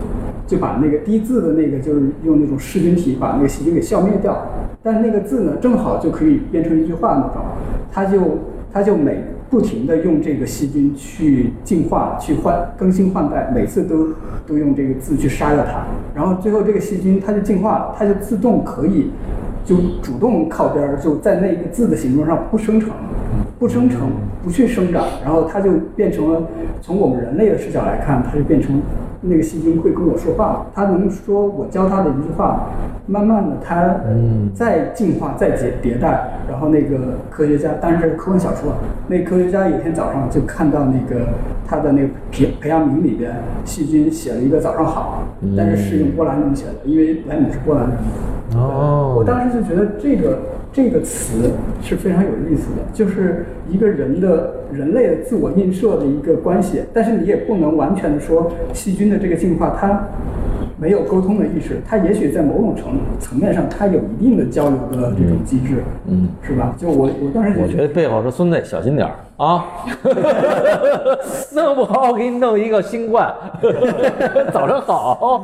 [0.46, 4.46] 就把那个滴字的那个就是用那种噬菌体把那个细菌给消灭掉，
[4.82, 7.42] 但是那个字呢正好就可以变成一句话那种，
[7.92, 8.20] 他就
[8.72, 14.08] 他就每不停地用这个细菌去进化、去换更新换代，每次都
[14.46, 15.84] 都用这个字去杀掉它，
[16.14, 19.10] 然后最后这个细菌它就进化了，它就自动可以
[19.64, 22.90] 就主动靠边儿，就在那个字的形状上不生成，
[23.58, 24.10] 不生成，
[24.44, 26.42] 不去生长，然后它就变成了
[26.82, 28.82] 从我们人类的视角来看，它就变成
[29.20, 32.70] 那个细菌会跟我说话，它能说我教它的一句话，
[33.06, 33.96] 慢慢的它
[34.54, 36.96] 再进化再迭迭代，然后那个
[37.28, 38.74] 科学家，当然是科幻小说，
[39.08, 41.26] 那科学家有一天早上就看到那个
[41.66, 43.32] 他的那个培培养皿里边
[43.64, 45.24] 细菌写了一个早上好，
[45.56, 47.98] 但是是用波兰语写的，因为莱姆是波兰人。
[48.56, 50.38] 哦我当时就觉得这个
[50.72, 51.50] 这个词
[51.82, 60.06] 是非常有意思的，就是一个人的人类的自我映射的一个关系，但是你也不能完全的说细菌的这个进化它
[60.78, 66.74] 没有沟通的意识，它也许在某种层层面上，它有一定的交流的这种机制，嗯，是吧？
[66.78, 69.64] 就我我当时我觉得背后说孙子小心点儿啊，
[71.54, 73.32] 弄不好我给你弄一个新冠。
[74.52, 75.42] 早上好，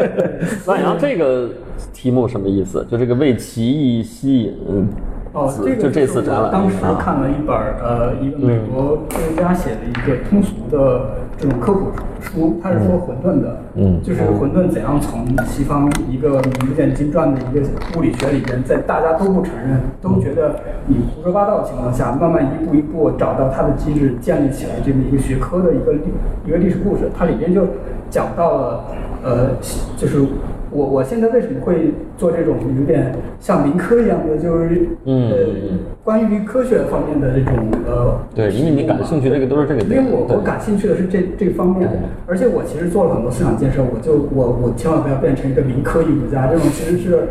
[0.66, 1.48] 万阳这个
[1.92, 2.84] 题目什么意思？
[2.90, 4.88] 就这个为奇异吸引。
[5.34, 11.02] 哦，这个就这次展览，当时看了一本呃，一个美国科学家写的一个通俗的
[11.38, 17.60] 这种科普书，它是说混沌的，嗯，就是混沌怎样从西方一个名不见经传的一个
[17.96, 26.00] 物理学里边，在大家都不承认、都觉得你胡说八道的情况下，慢慢一步一步找到它的机制，建立起来这么一个学科的一个历
[26.46, 27.10] 一个历史故事。
[27.16, 27.66] 它里边就
[28.10, 28.84] 讲到了，
[29.22, 29.50] 呃，
[29.96, 30.24] 就是。
[30.70, 35.14] 我我现在为什么会做这种有点像民科一样的，就是呃
[36.04, 37.54] 关于科学方面的这种
[37.86, 41.88] 呃对，因为你感兴趣这个都是这个，因为我我感兴趣的是这这方面，
[42.26, 47.28] 而且我其实做了很多思想建设，我就我我千万不要变成一个民科艺术家，这种其实是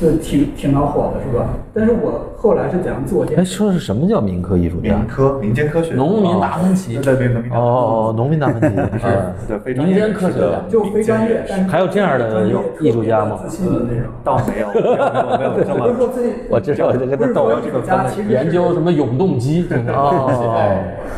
[0.00, 1.48] 就挺挺恼火的，是吧？
[1.74, 3.26] 但是我后来是怎样做？
[3.36, 4.94] 哎，说的是什么叫民科艺术家？
[4.94, 10.38] 民科民间科学，农民达芬奇，对对农民哦，农民大分歧 是， 对，民间科学
[10.70, 12.46] 就非专业，还有这样的
[12.78, 13.40] 艺术家吗？
[13.48, 15.90] 自信的那种，倒没有，没有没有这么。
[16.48, 17.80] 我知道这个不是说这个
[18.28, 20.28] 研究什么永动机 哦。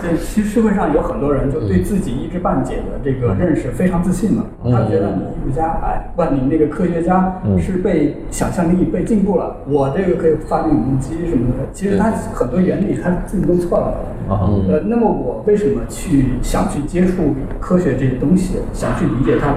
[0.03, 11.67] 对，其实社会上有很多人就对自己一知半解的这个认识非常自信嘛，他觉得你艺术家，哎，万你那个科学家是被想象力被进步了，我这个可以发明永动机什么的。
[11.73, 13.95] 其实他很多原理他自己都错了。
[14.29, 19.55] 呃，那么我为什么去想去接触科学这些东西，想去理解它？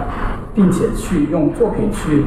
[0.54, 2.24] 并且去用作品去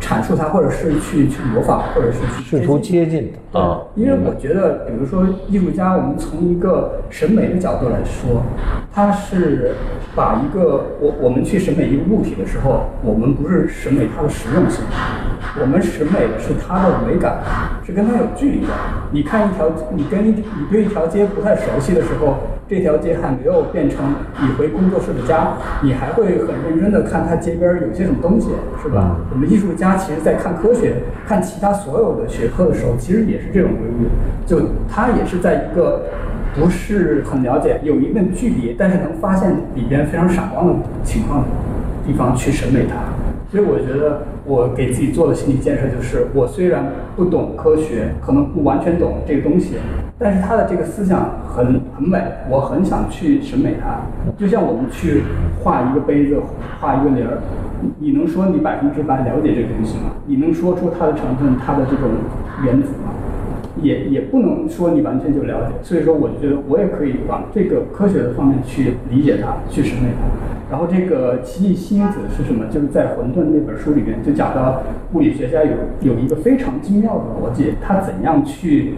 [0.00, 3.80] 阐述它，或者是去去模仿，或者是去试图接近的啊。
[3.94, 8.42] 因为我觉得，比如说艺术家，我们从一个审美的角度来说，
[8.94, 9.74] 他是
[10.14, 14.84] 把一个我我们去审美一个物体的时候，我们不是审美它的实用性，
[15.60, 17.38] 我们审美的是它的美感，
[17.84, 18.68] 是跟它有距离的。
[19.10, 22.36] 你看一条，你跟你对一条街不太熟悉的时候。
[22.70, 24.04] 这条街还没有变成
[24.42, 28.50] 你回工作室的家，你还会很认真的看它街边有些什么东西，
[28.82, 29.16] 是吧？
[29.32, 34.06] 我们艺术家他其实，在看科学、看其他所有的学科的时候，其实也是这种规律，
[34.46, 36.02] 就他也是在一个
[36.54, 40.74] 不是很了解、有一定距离，但是能发现里边非常闪光的
[41.04, 41.42] 情况
[42.06, 43.07] 地方去审美它。
[43.50, 46.84] 所以我觉得我给自己做的心理建设就是，我虽然
[47.16, 49.76] 不懂科学，可能不完全懂这个东西。
[50.18, 52.20] 但是他的这个思想很很美，
[52.50, 54.00] 我很想去审美它。
[54.36, 55.22] 就像我们去
[55.62, 56.36] 画一个杯子，
[56.80, 57.38] 画一个铃儿，
[57.98, 60.10] 你能说你百分之百了解这个东西吗？
[60.26, 62.10] 你能说出它的成分、它的这种
[62.64, 63.07] 原子吗？
[63.82, 65.74] 也也不能说你完全就了解。
[65.82, 70.26] 所以说，我觉得我也可以往这个科学的方面去理解它，去审美它。
[70.70, 72.66] 然后这个奇异星子是什么？
[72.70, 78.94] 就是在《混沌》那本书里面就讲到，物理学家有有一个非常精妙的逻辑，他怎样去。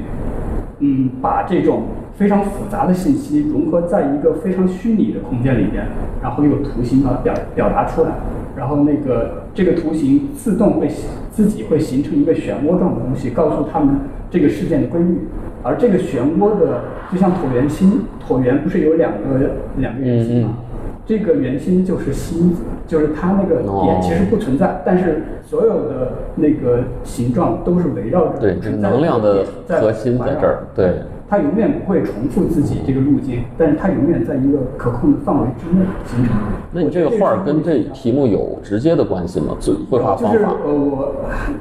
[0.82, 1.82] 嗯，把这种
[2.20, 5.86] 非常复杂的信息融合在一个非常虚拟的空间里边，
[6.20, 8.10] 然后用图形把它表表达出来，
[8.54, 10.86] 然后那个这个图形自动会
[11.30, 14.00] 自己会形成一个漩涡状的东西，告诉他们
[14.30, 15.28] 这个事件的规律。
[15.62, 20.58] 而这个漩涡的就像椭圆心，椭圆不是有两个两个圆心吗？
[21.06, 30.92] 这个圆心就是心子，就是它那个点其实不存在，但是所有的那个形状都是围绕着对，能量的核心在这儿，对。
[31.30, 36.34] 它永远不会重复自己这个路径，但是它永远在一个可控的范围之内形成。
[36.72, 39.54] 那你这个画跟这题目有直接的关系吗？
[39.60, 40.32] 就绘画方法？
[40.32, 41.14] 就是呃，我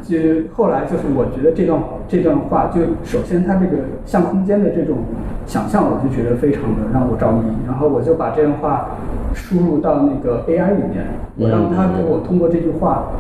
[0.04, 0.18] 就
[0.56, 4.98] 后来就是我觉得这段这段话，就首先它这个像空间的这种
[5.46, 7.42] 想象，我就觉得非常的让我着迷。
[7.68, 8.98] 然后我就把这段话
[9.36, 11.06] 输入到那个 AI 里面，
[11.38, 13.12] 我让它给我通过这句话，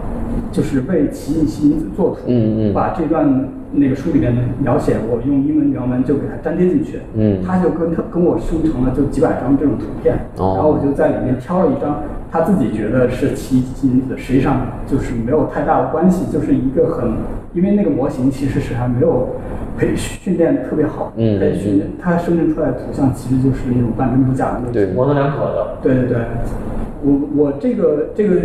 [0.52, 3.50] 就是为奇异吸引子作图，嗯嗯，把这段。
[3.72, 12.02] 那个书里面的描写，我用英文原文就给它粘贴进去，嗯，他就跟他跟我生成了就几百张这种图片，哦，然后我就在里面挑了一张，
[12.32, 17.12] 他自己觉得是奇异因子，实际上就是没有太大的关系，就是一个很，
[17.54, 19.30] 因为那个模型其实是还没有
[19.78, 26.18] 培训练特别好，嗯，培训它生成出来的图像其实就是那种半真不假的那种，对，模棱两可的，对对对，
[27.04, 28.36] 我我这个这个。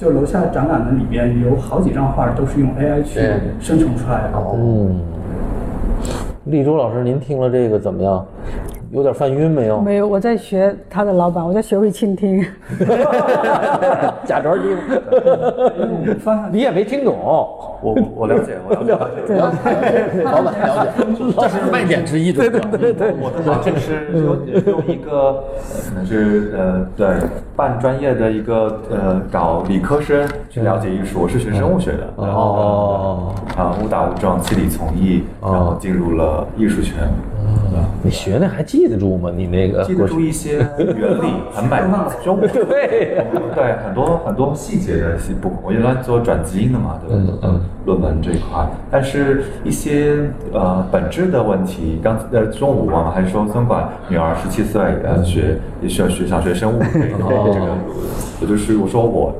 [0.00, 3.20] 就楼下展览的里边有好几张画都是用 AI 去
[3.60, 4.38] 生成出来的。
[4.54, 4.98] 嗯，
[6.46, 8.24] 立洲老师，您听了这个怎么样？
[8.92, 9.80] 有点犯晕没有？
[9.80, 12.44] 没有，我在学他的老板，我在学会倾听。
[14.26, 14.76] 假装听，
[16.50, 17.16] 你也没听懂。
[17.82, 19.22] 我我了解，我了解。
[19.26, 19.36] 对，
[20.24, 20.90] 老板了解，
[21.38, 23.14] 这是卖点之一，对对对对。
[23.20, 24.36] 我的话就是用
[24.66, 25.44] 用一个
[25.88, 27.08] 可能是呃对
[27.56, 37.08] 半专业的一个呃搞理科生去了解艺术，我是学生物学的，然后啊误打误撞弃理从艺，然后进入了艺术圈。
[38.02, 39.30] 你学那还记得住吗？
[39.36, 41.76] 你那个记得住一些原理， 很美，
[42.24, 43.24] 中 国对
[43.54, 47.22] 对很多很多细节的细部，我原来做转基因的嘛，对吧？
[47.42, 57.08] 嗯，论文这一块，但是一些呃本质的问题，刚呃中午我们还说孙管女儿十七岁呃学也需要学想学生物这个
[57.52, 57.66] 这个，
[58.40, 59.34] 我就是我说我。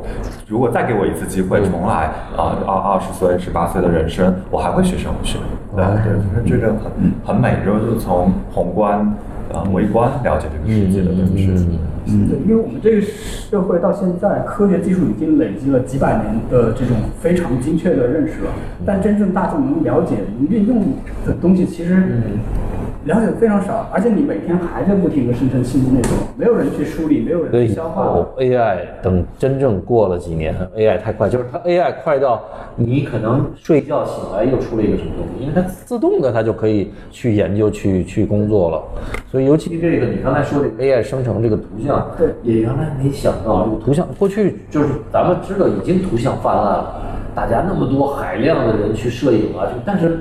[0.47, 5.39] 如果再给我一次机会重来啊，二二十岁、十八岁的人生，我还会学生物学。
[5.75, 6.91] 对对，就是这个很
[7.25, 8.99] 很美，然后就从宏观
[9.53, 11.55] 啊微观了解这个世界的本质。
[12.07, 18.51] 嗯，对，因为我们这个社会到现在，科学技术已经累积了几百年的这种非常精确的认识了，
[18.87, 20.83] 但真正大众能了解、能运用
[21.27, 22.03] 的东西，其实。
[23.05, 28.05] 了解的非常少，而且你每天还在不停的生成新的内容，没有人去梳理，没有人去消化。
[28.05, 32.43] 哦，AI 等真正过了几年，AI 太快，就是它 AI 快到
[32.77, 38.83] 你可能睡觉醒来又出了一个什么东西，因为它自动的它就可以去研究、去去工作了。
[39.31, 47.03] 所以尤其这个你刚才说这个 AI 生成这个图像，对，也原来没想到这个图像过去就是咱们知道已经图像泛滥了，
[47.35, 50.21] 大家那么多海量的人去摄影啊，但是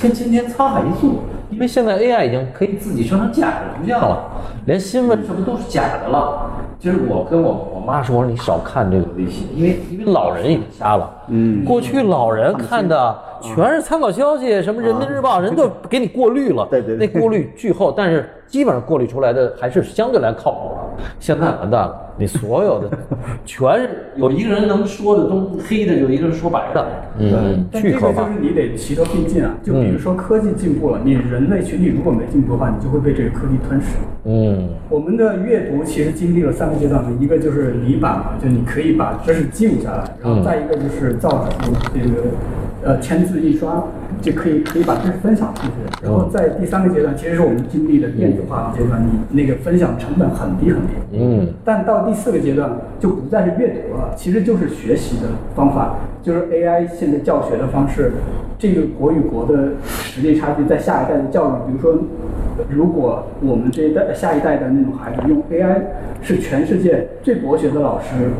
[0.00, 1.20] 跟今天沧海一粟。
[1.50, 4.24] 因为现在 AI 已经可以自己生成假的图像了，
[4.64, 6.50] 连新闻什么都是假的了。
[6.80, 11.10] 就是我跟我我妈说，你少看这个微信，因为因为老人已经瞎了。
[11.34, 16.66] 嗯，过去老人看的全是参考消息，什么人民日报，人都给你过滤了。
[16.70, 21.04] 对对对那过滤巨厚，但是基本上过滤出来的还是相对来靠谱的。
[21.18, 22.90] 现在完蛋了，你所有的
[23.46, 26.86] 全是有一个人能说的都黑的，有一个人说白的。
[27.18, 28.40] 嗯，但这巨可怕个就是。
[28.40, 29.54] 你得齐头并进啊！
[29.62, 33.96] 就比如说科技进步了，你人类群体如果没进步的话，你就会被这个科技吞噬。
[34.24, 41.56] 嗯我们的阅读其实经历了三个阶段嘛，一个就是理版嘛，就你可以把知识记录下来，然后再一个就是造纸，
[41.94, 42.30] 这个
[42.82, 43.84] 呃签字印刷，
[44.22, 45.72] 就可以可以把知识分享出去。
[46.02, 51.18] 然后在第三个阶段，其实是我们经历的电子化的阶段，你那个分享成本很低很低。
[51.18, 58.12] 嗯但到第四个阶段就不再是阅读了，其实就是学习的方法，就是 AI 现在教学的方式，
[58.58, 61.98] 这个国与国的实力差距在下一代的教育，比如说，
[62.70, 65.82] 如果我们这一代下一代的那种孩子用 AI，
[66.22, 68.30] 是全世界最博学的老师，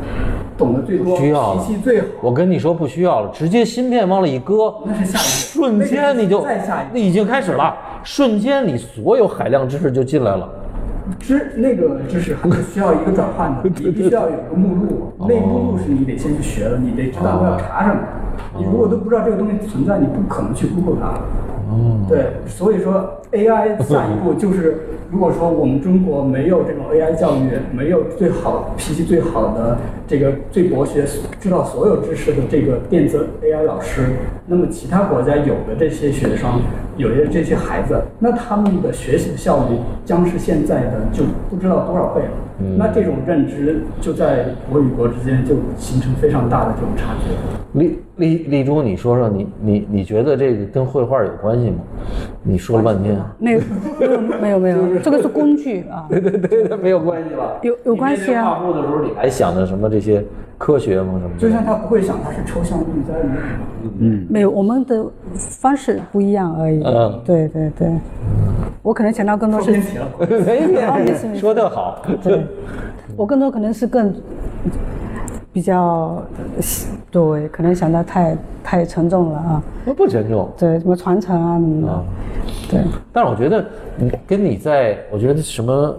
[0.56, 2.06] 懂得最多，需要脾气最好。
[2.22, 10.48] 我跟你说不需要了，直接芯片往里一搁，那是下一步瞬间你就那个是再下一已经开始了，瞬间你所有海量知识就进来了。
[11.18, 18.00] 知那个知识还是需要一个转换的， 你必须要有一个目录，那目录是你得先去学的，你得知道我要查什么。
[18.56, 21.20] 你如果都不知道这个东西存在，你不可能去 Google 它。
[22.08, 24.76] 对，所以说 AI 下一步就是，
[25.10, 31.04] 如果说我们中国没有这种 AI 教育，没有最好脾气最好的这个最博学、
[31.40, 34.02] 知道所有知识的这个电子 AI 老师，
[34.46, 36.60] 那么其他国家有的这些学生，
[36.96, 42.30] 有些这些孩子，那他们的学习的效率将是现在的就不知道多少倍了。
[42.78, 47.80] 那这种认知就在国与国之间就形成非常大的这种差距。
[47.80, 51.78] 丽丽丽珠，你说说你你你觉得这个跟绘画有关系吗？
[52.42, 53.60] 你说了半天，没有，
[53.98, 56.06] 没有，没有，没有，这个是工具啊。
[56.08, 57.54] 对 对对，没有关系吧？
[57.62, 60.22] 有有关系啊你画布的时候，你还想着什么这些
[60.62, 61.18] 科学吗？
[61.20, 61.38] 什么的？
[61.40, 63.36] 就像他不会想它是抽象物在里面。
[63.98, 64.26] 嗯。
[64.30, 65.04] 没有，我们的
[65.34, 66.80] 方式不一样而已。
[66.84, 67.88] 嗯对对对，
[68.80, 70.06] 我可能想到更多是说偏题了。
[70.46, 72.00] 没啊没事没事说得好。
[72.22, 72.46] 对，
[73.16, 74.14] 我更多可能是更
[75.52, 76.22] 比较
[77.10, 79.62] 对，可能想的太太沉重了啊。
[79.84, 80.48] 不不沉重。
[80.58, 81.92] 对，什么传承啊什么的。
[81.92, 82.02] 啊。
[82.70, 82.80] 对，
[83.12, 83.64] 但是我觉得，
[83.96, 85.94] 你跟你在，我觉得什么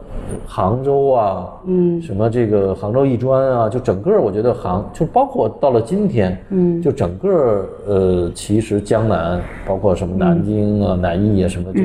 [0.45, 11.81] 杭州啊，嗯，什么这个杭州艺专啊，就整个我觉得杭，就包括到了今天，嗯，就整个呃，其实江南，包括什么南京啊、南艺啊什么这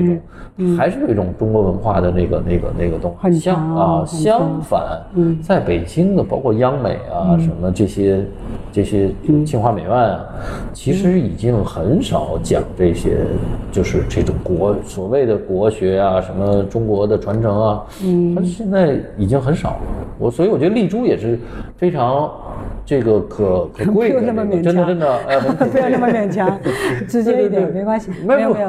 [0.56, 3.16] 种，还是有一种中国文化的那个那个那个东西。
[3.20, 8.24] 很相强啊，相反，嗯，在北京的，包括央美啊，什么这些
[8.72, 9.10] 这些
[9.44, 10.24] 清华美院啊，
[10.72, 13.18] 其实已经很少讲这些，
[13.72, 19.80] 就是这种国所谓的国学啊，什么中国的传承啊，嗯，它现在已经很少了。
[20.18, 21.38] 我所以我觉得丽珠也是
[21.76, 22.30] 非常
[22.84, 25.38] 这个可可贵的用那么勉强，真的真的，哎，
[25.70, 26.58] 不要那么勉强，
[27.08, 28.10] 直接一点没关系。
[28.26, 28.68] 没有没有。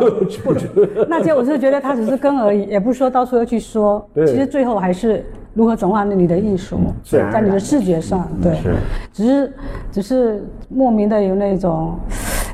[1.08, 4.08] 那些我是觉得他只是跟而已，也不是说到处要去说。
[4.16, 8.76] 其实最后还是如何转化你的艺术，自然而然在你的视觉上，对，是。
[9.12, 9.54] 只是
[9.92, 11.98] 只是莫名的有那种，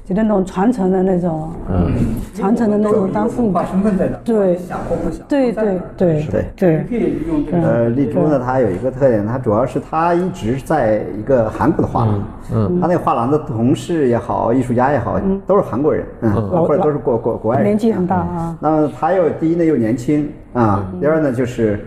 [0.06, 1.94] 觉得那种传承的那种，嗯，
[2.34, 4.18] 传承的那种当父母文化，身份在哪？
[4.24, 6.46] 对想或不想，对对对对。
[6.56, 12.24] 对你可以用这个呃，丽珠呢，它有一个特点，它主要是它一直在一个韩国的画廊，
[12.54, 16.34] 嗯，它那画廊的同事也好，艺术家也好，都是韩国人，嗯，
[16.66, 18.58] 或者都是国国国外人，年纪很大啊。
[18.60, 21.82] 那么他又第一呢又年轻啊，第二呢就是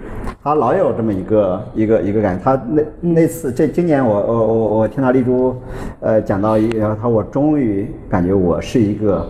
[0.44, 2.44] 他老有这么一个一个一个感觉。
[2.44, 5.56] 他那那次这今年我我我我听到丽珠，
[6.00, 9.26] 呃讲到一个，他我终于感觉我是一个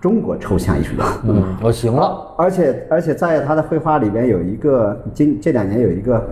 [0.00, 1.04] 中国抽象艺术家。
[1.24, 6.24] 嗯，我行了，而且而且在他的绘画里边有一个今这两年有一个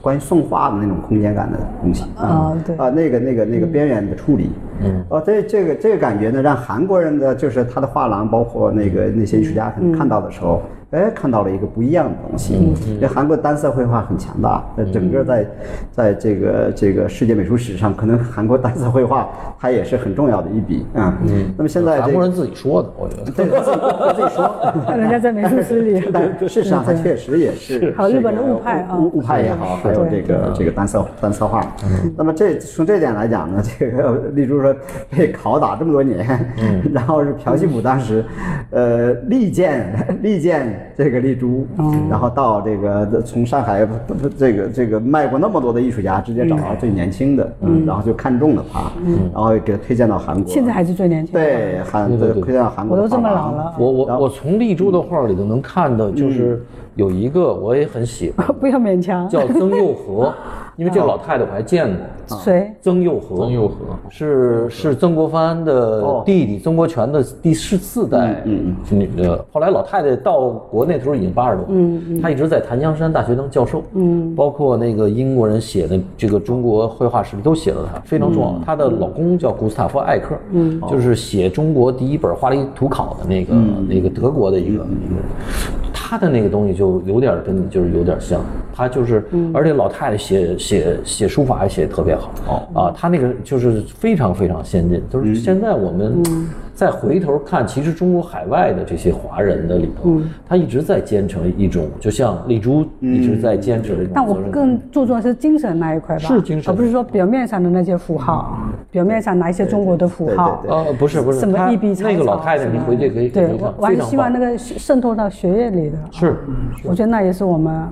[0.00, 2.06] 关于宋画的那种空间感的东西。
[2.16, 2.74] 啊对。
[2.76, 4.50] 啊那个那个那个边缘的处理，
[4.82, 10.62] 嗯，哦这这个这个感觉呢，让韩国人的就是他的画廊，包括那个那些艺术家可能看到的时候。
[10.92, 12.54] 哎，看到了一个不一样的东西。
[12.54, 15.46] 因为韩国单色绘画很强大，在整个在，
[15.90, 19.28] 在这个这个世界美术史上，可能韩国单色绘画
[19.58, 21.18] 它也是很重要的一笔啊。
[21.26, 23.32] 嗯，那么现在这个韩国人自己说的，我觉得。
[23.32, 28.96] 对他自己他自己说， 人家在美术史里， 但事实上，它确实也是还有日本的物派啊。
[28.98, 31.66] 雾雾派也好，还有这个这个单色单色画。
[32.16, 34.74] 那么这从这点来讲呢， 这个例如说
[35.10, 36.26] 被拷打这么多年，
[36.92, 38.22] 然后是朴熙甫当时，
[38.70, 41.66] 呃，力荐力荐这个丽珠，
[42.10, 43.86] 然后到这个从上海
[44.36, 47.52] 这个这个卖过那么多的艺术家，直接找到最年轻的，
[47.86, 48.92] 然后就看中了他，
[49.32, 50.52] 然后给他推荐到韩国。
[50.52, 51.40] 现在还是最年轻的。
[51.40, 56.62] 对韩对推荐到韩国我都这么老了，我我我从丽珠的画里头能看到，就是
[56.94, 59.28] 有一个我也很喜欢， 不要勉强。
[59.28, 60.32] 叫曾佑和，
[60.76, 62.38] 因为这个老太太我还见过。
[62.38, 62.72] 谁？
[62.80, 63.74] 曾佑和，曾佑和
[64.08, 68.42] 是是曾国藩的弟弟，曾国荃的第十四代
[68.90, 69.44] 女的。
[69.52, 78.58] 后来老太太到国内的时候已经八十多，嗯，她一直在檀香山大学当教授，嗯，包括那个英国人写的这个中国绘画史都写了她，非常重要。
[78.64, 83.54] 她的老公叫古斯塔夫·艾克，嗯，就是写中国第一本画里图考的那个
[83.88, 85.24] 那个德国的一个一个人。
[86.12, 88.42] 他的那个东西就有点跟你就是有点像，
[88.76, 89.24] 他就是，
[89.54, 95.02] 而且老太太写写写书法也写得特别好，啊，他那个就是非常非常先进。
[95.08, 96.22] 就是现在我们
[96.74, 106.70] 再回头看，其实中国海外的这些华人的里头，他一直在坚持一种，就像丽珠一直在坚持的一种但我更注重的是精神那一块吧，是精神。
[106.70, 108.58] 而不是说表面上的那些符号，
[108.90, 110.60] 表面上拿一些中国的符号。
[110.62, 110.70] 对。
[110.70, 114.10] 呃，不是不是，什么他一笔草草那个老太太，你回去可以对可以看我我还是非常棒。
[114.10, 115.96] 希望那个渗透到血液里的。
[116.10, 116.36] 是
[116.84, 117.88] 我觉得那也是我们，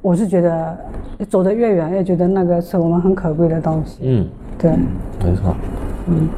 [0.00, 0.78] 我是觉得
[1.28, 3.98] 走得越远，越觉得那个是我们很可贵的东西。
[4.02, 4.28] 嗯。
[4.60, 4.72] 对，
[5.24, 5.54] 没错。
[6.08, 6.28] 嗯，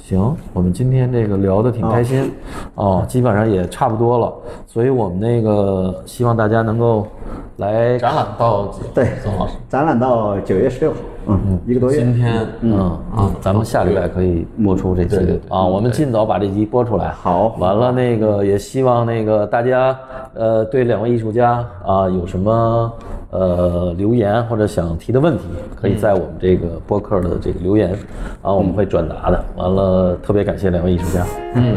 [0.00, 2.32] 行，我们今天这个聊的挺开心，
[2.74, 4.34] 哦，基本上也差不多了，
[4.66, 7.06] 所以我们那个希望大家能够
[7.58, 8.74] 来展览到？
[8.92, 9.54] 对宋老师。
[9.68, 10.96] 展览到九月十六号，
[11.26, 11.98] 嗯，一个多月。
[11.98, 12.78] 今天，嗯
[13.14, 17.10] 啊，咱们下礼拜可以播出这期啊，我们尽早把这集播出来。
[17.10, 19.96] 好完了那个也希望那个大家
[20.34, 22.92] 呃对两位艺术家啊有什么
[23.30, 25.44] 呃留言或者想提的问题，
[25.80, 27.92] 可以在我们这个播客的这个留言
[28.42, 29.44] 啊，我们会转达的。
[29.56, 31.24] 完了，特别感谢两位艺术家，
[31.54, 31.76] 嗯，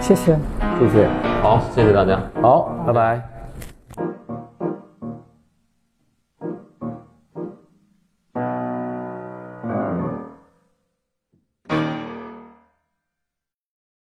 [0.00, 0.38] 谢谢谢谢。
[0.78, 1.08] 谢谢，
[1.42, 2.20] 好，谢谢大家。
[2.40, 3.37] 好，拜拜。